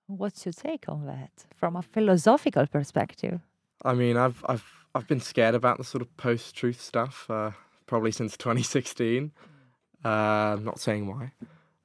What's 0.07 0.45
your 0.45 0.53
take 0.53 0.89
on 0.89 1.07
that 1.07 1.31
from 1.55 1.77
a 1.77 1.83
philosophical 1.83 2.67
perspective? 2.67 3.41
I 3.85 3.95
mean, 3.95 4.17
I've 4.17 4.45
I've 4.49 4.65
I've 4.95 5.07
been 5.07 5.21
scared 5.21 5.55
about 5.55 5.79
the 5.79 5.85
sort 5.85 6.03
of 6.03 6.17
post-truth 6.17 6.81
stuff 6.81 7.31
uh, 7.31 7.53
probably 7.87 8.11
since 8.11 8.37
2016. 8.37 9.31
Uh, 10.05 10.09
I'm 10.09 10.65
not 10.65 10.81
saying 10.81 11.07
why. 11.07 11.33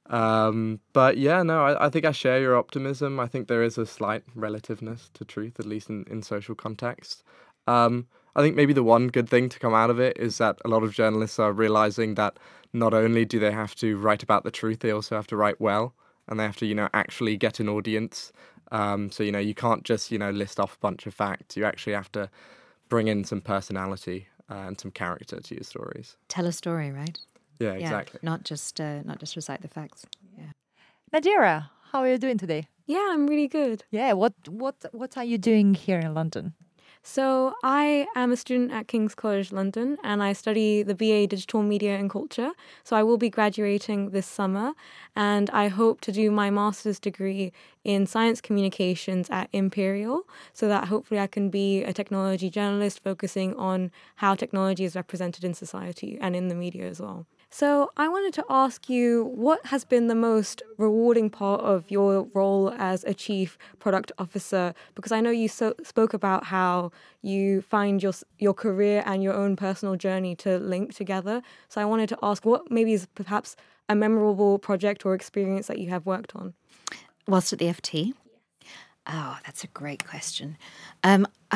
Um, 0.08 0.80
but 0.92 1.18
yeah, 1.18 1.42
no, 1.42 1.64
I, 1.64 1.86
I, 1.86 1.90
think 1.90 2.04
I 2.04 2.12
share 2.12 2.40
your 2.40 2.56
optimism. 2.56 3.18
I 3.18 3.26
think 3.26 3.48
there 3.48 3.62
is 3.62 3.76
a 3.76 3.84
slight 3.86 4.22
relativeness 4.34 5.10
to 5.14 5.24
truth, 5.24 5.58
at 5.58 5.66
least 5.66 5.90
in, 5.90 6.04
in 6.08 6.22
social 6.22 6.54
context. 6.54 7.24
Um, 7.66 8.06
I 8.36 8.42
think 8.42 8.54
maybe 8.54 8.74
the 8.74 8.82
one 8.82 9.08
good 9.08 9.28
thing 9.30 9.48
to 9.48 9.58
come 9.58 9.72
out 9.72 9.88
of 9.88 9.98
it 9.98 10.18
is 10.18 10.36
that 10.38 10.58
a 10.62 10.68
lot 10.68 10.82
of 10.82 10.92
journalists 10.92 11.38
are 11.38 11.52
realizing 11.52 12.16
that 12.16 12.38
not 12.74 12.92
only 12.92 13.24
do 13.24 13.38
they 13.38 13.50
have 13.50 13.74
to 13.76 13.96
write 13.96 14.22
about 14.22 14.44
the 14.44 14.50
truth, 14.50 14.80
they 14.80 14.90
also 14.90 15.16
have 15.16 15.26
to 15.28 15.36
write 15.36 15.58
well 15.58 15.94
and 16.28 16.38
they 16.38 16.44
have 16.44 16.56
to, 16.56 16.66
you 16.66 16.74
know, 16.74 16.90
actually 16.92 17.38
get 17.38 17.60
an 17.60 17.68
audience. 17.68 18.32
Um, 18.72 19.10
so, 19.10 19.22
you 19.22 19.32
know, 19.32 19.38
you 19.38 19.54
can't 19.54 19.84
just, 19.84 20.10
you 20.10 20.18
know, 20.18 20.30
list 20.30 20.60
off 20.60 20.74
a 20.74 20.78
bunch 20.80 21.06
of 21.06 21.14
facts. 21.14 21.56
You 21.56 21.64
actually 21.64 21.94
have 21.94 22.12
to 22.12 22.28
bring 22.90 23.08
in 23.08 23.24
some 23.24 23.40
personality 23.40 24.28
uh, 24.50 24.54
and 24.54 24.78
some 24.78 24.90
character 24.90 25.40
to 25.40 25.54
your 25.54 25.64
stories. 25.64 26.18
Tell 26.28 26.44
a 26.44 26.52
story, 26.52 26.90
right? 26.90 27.18
Yeah, 27.58 27.72
exactly. 27.72 28.20
Not 28.22 28.44
just 28.44 28.78
uh, 28.80 29.00
not 29.04 29.18
just 29.18 29.34
recite 29.34 29.62
the 29.62 29.68
facts. 29.68 30.04
Yeah. 30.36 30.52
Nadira, 31.14 31.70
how 31.90 32.00
are 32.00 32.08
you 32.08 32.18
doing 32.18 32.36
today? 32.36 32.68
Yeah, 32.84 33.08
I'm 33.12 33.26
really 33.26 33.48
good. 33.48 33.84
Yeah, 33.90 34.12
what 34.12 34.34
what 34.46 34.84
what 34.92 35.16
are 35.16 35.24
you 35.24 35.38
doing 35.38 35.72
here 35.72 35.98
in 35.98 36.12
London? 36.12 36.52
So, 37.08 37.54
I 37.62 38.08
am 38.16 38.32
a 38.32 38.36
student 38.36 38.72
at 38.72 38.88
King's 38.88 39.14
College 39.14 39.52
London 39.52 39.96
and 40.02 40.20
I 40.24 40.32
study 40.32 40.82
the 40.82 40.92
BA 40.92 41.28
Digital 41.28 41.62
Media 41.62 41.96
and 41.96 42.10
Culture. 42.10 42.50
So, 42.82 42.96
I 42.96 43.04
will 43.04 43.16
be 43.16 43.30
graduating 43.30 44.10
this 44.10 44.26
summer 44.26 44.72
and 45.14 45.48
I 45.50 45.68
hope 45.68 46.00
to 46.00 46.10
do 46.10 46.32
my 46.32 46.50
master's 46.50 46.98
degree 46.98 47.52
in 47.84 48.06
science 48.06 48.40
communications 48.40 49.30
at 49.30 49.48
Imperial 49.52 50.26
so 50.52 50.66
that 50.66 50.88
hopefully 50.88 51.20
I 51.20 51.28
can 51.28 51.48
be 51.48 51.84
a 51.84 51.92
technology 51.92 52.50
journalist 52.50 53.04
focusing 53.04 53.54
on 53.54 53.92
how 54.16 54.34
technology 54.34 54.82
is 54.82 54.96
represented 54.96 55.44
in 55.44 55.54
society 55.54 56.18
and 56.20 56.34
in 56.34 56.48
the 56.48 56.56
media 56.56 56.88
as 56.88 57.00
well. 57.00 57.24
So, 57.58 57.90
I 57.96 58.06
wanted 58.08 58.34
to 58.34 58.44
ask 58.50 58.90
you 58.90 59.30
what 59.34 59.64
has 59.64 59.82
been 59.82 60.08
the 60.08 60.14
most 60.14 60.62
rewarding 60.76 61.30
part 61.30 61.62
of 61.62 61.90
your 61.90 62.28
role 62.34 62.70
as 62.76 63.02
a 63.04 63.14
chief 63.14 63.56
product 63.78 64.12
officer? 64.18 64.74
Because 64.94 65.10
I 65.10 65.22
know 65.22 65.30
you 65.30 65.48
so, 65.48 65.72
spoke 65.82 66.12
about 66.12 66.44
how 66.44 66.92
you 67.22 67.62
find 67.62 68.02
your 68.02 68.12
your 68.38 68.52
career 68.52 69.02
and 69.06 69.22
your 69.22 69.32
own 69.32 69.56
personal 69.56 69.96
journey 69.96 70.36
to 70.36 70.58
link 70.58 70.94
together. 70.94 71.40
So, 71.70 71.80
I 71.80 71.86
wanted 71.86 72.10
to 72.10 72.18
ask 72.22 72.44
what 72.44 72.70
maybe 72.70 72.92
is 72.92 73.06
perhaps 73.14 73.56
a 73.88 73.94
memorable 73.94 74.58
project 74.58 75.06
or 75.06 75.14
experience 75.14 75.66
that 75.68 75.78
you 75.78 75.88
have 75.88 76.04
worked 76.04 76.36
on. 76.36 76.52
Whilst 77.26 77.54
at 77.54 77.58
the 77.58 77.68
FT? 77.68 78.12
Oh, 79.06 79.38
that's 79.46 79.64
a 79.64 79.68
great 79.68 80.06
question. 80.06 80.58
Um, 81.02 81.26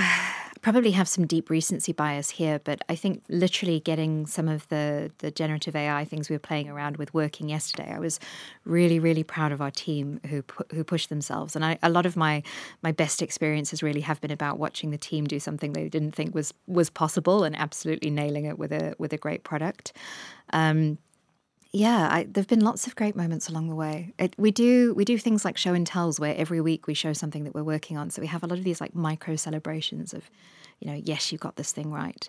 probably 0.63 0.91
have 0.93 1.09
some 1.09 1.27
deep 1.27 1.51
recency 1.51 1.93
bias 1.93 2.31
here, 2.31 2.61
but 2.63 2.83
I 2.89 2.95
think 2.95 3.23
literally 3.29 3.81
getting 3.81 4.27
some 4.27 4.49
of 4.49 4.69
the 4.69 5.11
the 5.19 5.31
generative 5.31 5.77
AI 5.77 6.05
things 6.05 6.29
we 6.29 6.35
were 6.35 6.41
playing 6.41 6.69
around 6.69 6.97
with 6.97 7.13
working 7.15 7.49
yesterday, 7.49 7.93
I 7.95 7.99
was 7.99 8.21
really 8.65 8.99
really 8.99 9.23
proud 9.25 9.53
of 9.53 9.61
our 9.61 9.71
team 9.71 10.21
who 10.29 10.43
who 10.73 10.85
pushed 10.85 11.09
themselves. 11.09 11.57
And 11.57 11.65
I, 11.65 11.79
a 11.83 11.91
lot 11.91 12.07
of 12.07 12.17
my 12.17 12.43
my 12.83 12.93
best 12.93 13.23
experiences 13.23 13.83
really 13.83 14.03
have 14.03 14.21
been 14.21 14.31
about 14.31 14.59
watching 14.59 14.91
the 14.91 14.99
team 14.99 15.27
do 15.27 15.41
something 15.41 15.73
they 15.73 15.89
didn't 15.89 16.13
think 16.13 16.35
was 16.35 16.53
was 16.67 16.91
possible 16.91 17.45
and 17.45 17.57
absolutely 17.57 18.11
nailing 18.11 18.45
it 18.45 18.59
with 18.59 18.73
a 18.73 18.95
with 18.99 19.13
a 19.13 19.19
great 19.19 19.45
product. 19.45 19.93
Um, 20.53 20.99
yeah, 21.73 22.09
I, 22.11 22.25
there've 22.25 22.49
been 22.49 22.65
lots 22.65 22.87
of 22.87 22.97
great 22.97 23.15
moments 23.15 23.49
along 23.49 23.69
the 23.69 23.75
way. 23.77 24.13
It, 24.19 24.35
we 24.37 24.51
do 24.51 24.93
we 24.95 25.05
do 25.05 25.17
things 25.19 25.45
like 25.45 25.57
show 25.57 25.73
and 25.73 25.87
tells, 25.87 26.19
where 26.19 26.35
every 26.37 26.61
week 26.61 26.87
we 26.87 26.95
show 26.95 27.13
something 27.13 27.45
that 27.45 27.55
we're 27.55 27.63
working 27.63 27.97
on. 27.97 28.11
So 28.11 28.21
we 28.21 28.27
have 28.27 28.43
a 28.43 28.47
lot 28.47 28.59
of 28.59 28.65
these 28.65 28.81
like 28.81 28.95
micro 28.95 29.37
celebrations 29.37 30.13
of, 30.13 30.29
you 30.81 30.91
know, 30.91 31.01
yes, 31.05 31.31
you 31.31 31.39
got 31.39 31.57
this 31.57 31.71
thing 31.71 31.93
right. 31.93 32.29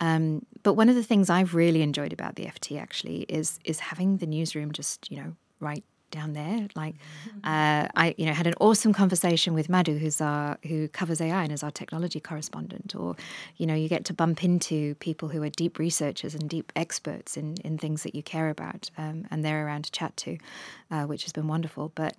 Um, 0.00 0.44
but 0.64 0.74
one 0.74 0.88
of 0.88 0.96
the 0.96 1.02
things 1.04 1.30
I've 1.30 1.54
really 1.54 1.82
enjoyed 1.82 2.12
about 2.12 2.34
the 2.34 2.46
FT 2.46 2.80
actually 2.80 3.20
is 3.28 3.60
is 3.64 3.78
having 3.78 4.16
the 4.16 4.26
newsroom 4.26 4.72
just 4.72 5.10
you 5.10 5.18
know 5.18 5.36
right 5.60 5.84
down 6.12 6.34
there. 6.34 6.68
Like, 6.76 6.94
mm-hmm. 6.94 7.38
uh, 7.42 7.88
I 7.96 8.14
you 8.16 8.26
know 8.26 8.32
had 8.32 8.46
an 8.46 8.54
awesome 8.60 8.92
conversation 8.92 9.54
with 9.54 9.68
Madhu, 9.68 9.98
who's 9.98 10.20
our 10.20 10.58
who 10.62 10.86
covers 10.88 11.20
AI 11.20 11.42
and 11.42 11.50
is 11.50 11.64
our 11.64 11.72
technology 11.72 12.20
correspondent. 12.20 12.94
Or, 12.94 13.16
you 13.56 13.66
know, 13.66 13.74
you 13.74 13.88
get 13.88 14.04
to 14.04 14.14
bump 14.14 14.44
into 14.44 14.94
people 14.96 15.28
who 15.28 15.42
are 15.42 15.50
deep 15.50 15.80
researchers 15.80 16.34
and 16.36 16.48
deep 16.48 16.70
experts 16.76 17.36
in 17.36 17.56
in 17.64 17.78
things 17.78 18.04
that 18.04 18.14
you 18.14 18.22
care 18.22 18.48
about, 18.48 18.90
um, 18.96 19.26
and 19.32 19.44
they're 19.44 19.66
around 19.66 19.86
to 19.86 19.90
chat 19.90 20.16
to, 20.18 20.38
uh, 20.92 21.04
which 21.04 21.24
has 21.24 21.32
been 21.32 21.48
wonderful. 21.48 21.90
But 21.96 22.16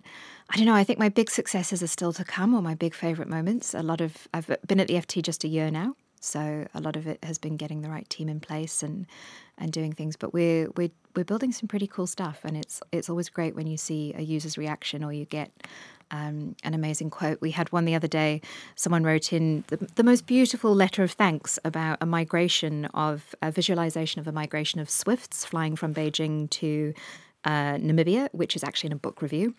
I 0.49 0.57
don't 0.57 0.65
know. 0.65 0.75
I 0.75 0.83
think 0.83 0.99
my 0.99 1.09
big 1.09 1.29
successes 1.29 1.81
are 1.81 1.87
still 1.87 2.11
to 2.13 2.25
come, 2.25 2.53
or 2.53 2.61
my 2.61 2.75
big 2.75 2.93
favorite 2.93 3.29
moments. 3.29 3.73
A 3.73 3.83
lot 3.83 4.01
of 4.01 4.27
I've 4.33 4.47
been 4.67 4.81
at 4.81 4.87
the 4.87 4.95
FT 4.95 5.21
just 5.21 5.45
a 5.45 5.47
year 5.47 5.71
now. 5.71 5.95
So 6.23 6.65
a 6.73 6.79
lot 6.79 6.95
of 6.95 7.05
it 7.05 7.23
has 7.23 7.37
been 7.37 7.57
getting 7.57 7.81
the 7.81 7.89
right 7.89 8.09
team 8.09 8.29
in 8.29 8.39
place 8.39 8.81
and 8.81 9.05
and 9.57 9.71
doing 9.71 9.91
things. 9.91 10.15
But 10.15 10.33
we're 10.33 10.69
we're 10.77 10.91
we're 11.15 11.25
building 11.25 11.51
some 11.51 11.67
pretty 11.67 11.85
cool 11.87 12.07
stuff, 12.07 12.41
and 12.43 12.55
it's 12.55 12.81
it's 12.91 13.09
always 13.09 13.29
great 13.29 13.55
when 13.55 13.67
you 13.67 13.77
see 13.77 14.13
a 14.17 14.21
user's 14.21 14.57
reaction 14.57 15.03
or 15.03 15.11
you 15.11 15.25
get 15.25 15.51
um, 16.11 16.55
an 16.63 16.73
amazing 16.73 17.09
quote. 17.09 17.41
We 17.41 17.51
had 17.51 17.71
one 17.71 17.85
the 17.85 17.95
other 17.95 18.07
day. 18.07 18.41
Someone 18.75 19.03
wrote 19.03 19.33
in 19.33 19.65
the, 19.67 19.77
the 19.95 20.03
most 20.03 20.25
beautiful 20.25 20.73
letter 20.73 21.03
of 21.03 21.11
thanks 21.11 21.59
about 21.65 21.97
a 22.01 22.05
migration 22.05 22.85
of 22.93 23.35
a 23.41 23.51
visualization 23.51 24.21
of 24.21 24.27
a 24.27 24.31
migration 24.31 24.79
of 24.79 24.89
swifts 24.89 25.43
flying 25.43 25.75
from 25.75 25.93
Beijing 25.93 26.49
to 26.51 26.93
uh, 27.45 27.75
Namibia, 27.77 28.29
which 28.31 28.55
is 28.55 28.63
actually 28.63 28.87
in 28.87 28.93
a 28.93 28.97
book 28.97 29.21
review. 29.21 29.55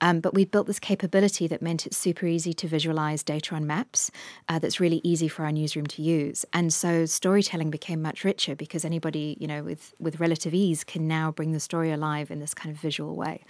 Um, 0.00 0.20
but 0.20 0.34
we 0.34 0.44
built 0.44 0.66
this 0.66 0.78
capability 0.78 1.46
that 1.48 1.62
meant 1.62 1.86
it's 1.86 1.96
super 1.96 2.26
easy 2.26 2.52
to 2.54 2.68
visualize 2.68 3.22
data 3.22 3.54
on 3.54 3.66
maps 3.66 4.10
uh, 4.48 4.58
that's 4.58 4.80
really 4.80 5.00
easy 5.04 5.28
for 5.28 5.44
our 5.44 5.52
newsroom 5.52 5.86
to 5.86 6.02
use. 6.02 6.44
And 6.52 6.72
so 6.72 7.06
storytelling 7.06 7.70
became 7.70 8.02
much 8.02 8.24
richer 8.24 8.54
because 8.54 8.84
anybody, 8.84 9.36
you 9.40 9.46
know, 9.46 9.62
with, 9.62 9.94
with 9.98 10.20
relative 10.20 10.54
ease 10.54 10.84
can 10.84 11.06
now 11.06 11.30
bring 11.30 11.52
the 11.52 11.60
story 11.60 11.90
alive 11.92 12.30
in 12.30 12.40
this 12.40 12.54
kind 12.54 12.74
of 12.74 12.80
visual 12.80 13.14
way. 13.16 13.42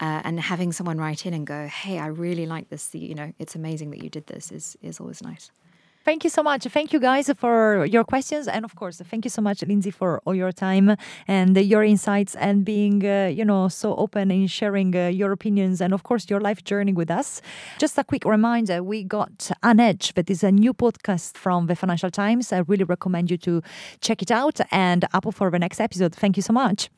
uh, 0.00 0.20
and 0.24 0.40
having 0.40 0.72
someone 0.72 0.98
write 0.98 1.26
in 1.26 1.34
and 1.34 1.46
go, 1.46 1.66
"Hey, 1.68 1.98
I 1.98 2.06
really 2.06 2.46
like 2.46 2.68
this. 2.70 2.94
You 2.94 3.14
know, 3.14 3.32
it's 3.38 3.54
amazing 3.54 3.90
that 3.90 4.02
you 4.02 4.10
did 4.10 4.26
this." 4.26 4.50
is 4.50 4.76
is 4.82 5.00
always 5.00 5.22
nice. 5.22 5.50
Thank 6.04 6.24
you 6.24 6.30
so 6.30 6.42
much. 6.42 6.64
Thank 6.64 6.92
you 6.92 6.98
guys 6.98 7.30
for 7.38 7.86
your 7.86 8.02
questions. 8.02 8.48
And 8.48 8.64
of 8.64 8.74
course, 8.74 9.00
thank 9.04 9.24
you 9.24 9.30
so 9.30 9.40
much, 9.40 9.62
Lindsey, 9.62 9.92
for 9.92 10.20
all 10.24 10.34
your 10.34 10.50
time 10.50 10.96
and 11.28 11.56
your 11.56 11.84
insights 11.84 12.34
and 12.34 12.64
being, 12.64 13.06
uh, 13.06 13.30
you 13.32 13.44
know, 13.44 13.68
so 13.68 13.94
open 13.94 14.32
in 14.32 14.48
sharing 14.48 14.96
uh, 14.96 15.06
your 15.06 15.30
opinions 15.30 15.80
and, 15.80 15.94
of 15.94 16.02
course, 16.02 16.28
your 16.28 16.40
life 16.40 16.64
journey 16.64 16.92
with 16.92 17.10
us. 17.10 17.40
Just 17.78 17.96
a 17.98 18.04
quick 18.04 18.24
reminder 18.24 18.82
we 18.82 19.04
got 19.04 19.50
An 19.62 19.78
Edge, 19.78 20.14
that 20.14 20.28
is 20.28 20.42
a 20.42 20.50
new 20.50 20.74
podcast 20.74 21.36
from 21.36 21.66
the 21.66 21.76
Financial 21.76 22.10
Times. 22.10 22.52
I 22.52 22.58
really 22.66 22.84
recommend 22.84 23.30
you 23.30 23.36
to 23.38 23.62
check 24.00 24.22
it 24.22 24.32
out 24.32 24.60
and 24.72 25.04
up 25.14 25.32
for 25.32 25.50
the 25.52 25.58
next 25.60 25.80
episode. 25.80 26.14
Thank 26.14 26.36
you 26.36 26.42
so 26.42 26.52
much. 26.52 26.90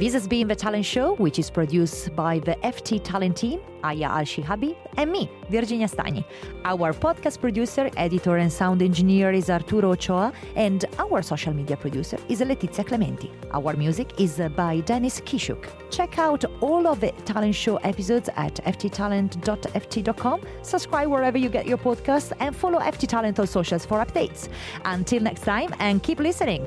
This 0.00 0.14
has 0.14 0.26
been 0.26 0.48
The 0.48 0.56
Talent 0.56 0.86
Show, 0.86 1.14
which 1.16 1.38
is 1.38 1.50
produced 1.50 2.16
by 2.16 2.38
the 2.38 2.54
FT 2.64 3.04
Talent 3.04 3.36
team, 3.36 3.60
Aya 3.84 4.08
Al 4.08 4.24
Shihabi, 4.24 4.74
and 4.96 5.12
me, 5.12 5.30
Virginia 5.50 5.86
Stagni. 5.86 6.24
Our 6.64 6.94
podcast 6.94 7.38
producer, 7.38 7.90
editor, 7.98 8.38
and 8.38 8.50
sound 8.50 8.80
engineer 8.80 9.30
is 9.30 9.50
Arturo 9.50 9.90
Ochoa, 9.92 10.32
and 10.56 10.86
our 10.98 11.20
social 11.20 11.52
media 11.52 11.76
producer 11.76 12.16
is 12.30 12.40
Letizia 12.40 12.86
Clementi. 12.86 13.30
Our 13.52 13.76
music 13.76 14.18
is 14.18 14.40
by 14.56 14.80
Dennis 14.80 15.20
Kishuk. 15.20 15.68
Check 15.90 16.18
out 16.18 16.46
all 16.62 16.86
of 16.86 17.00
the 17.00 17.12
Talent 17.26 17.54
Show 17.54 17.76
episodes 17.76 18.30
at 18.36 18.54
fttalent.ft.com, 18.54 20.40
subscribe 20.62 21.08
wherever 21.10 21.36
you 21.36 21.50
get 21.50 21.66
your 21.66 21.76
podcasts, 21.76 22.32
and 22.40 22.56
follow 22.56 22.78
FT 22.78 23.06
Talent 23.06 23.38
on 23.38 23.46
socials 23.46 23.84
for 23.84 24.02
updates. 24.02 24.48
Until 24.86 25.20
next 25.20 25.42
time, 25.42 25.74
and 25.78 26.02
keep 26.02 26.20
listening. 26.20 26.64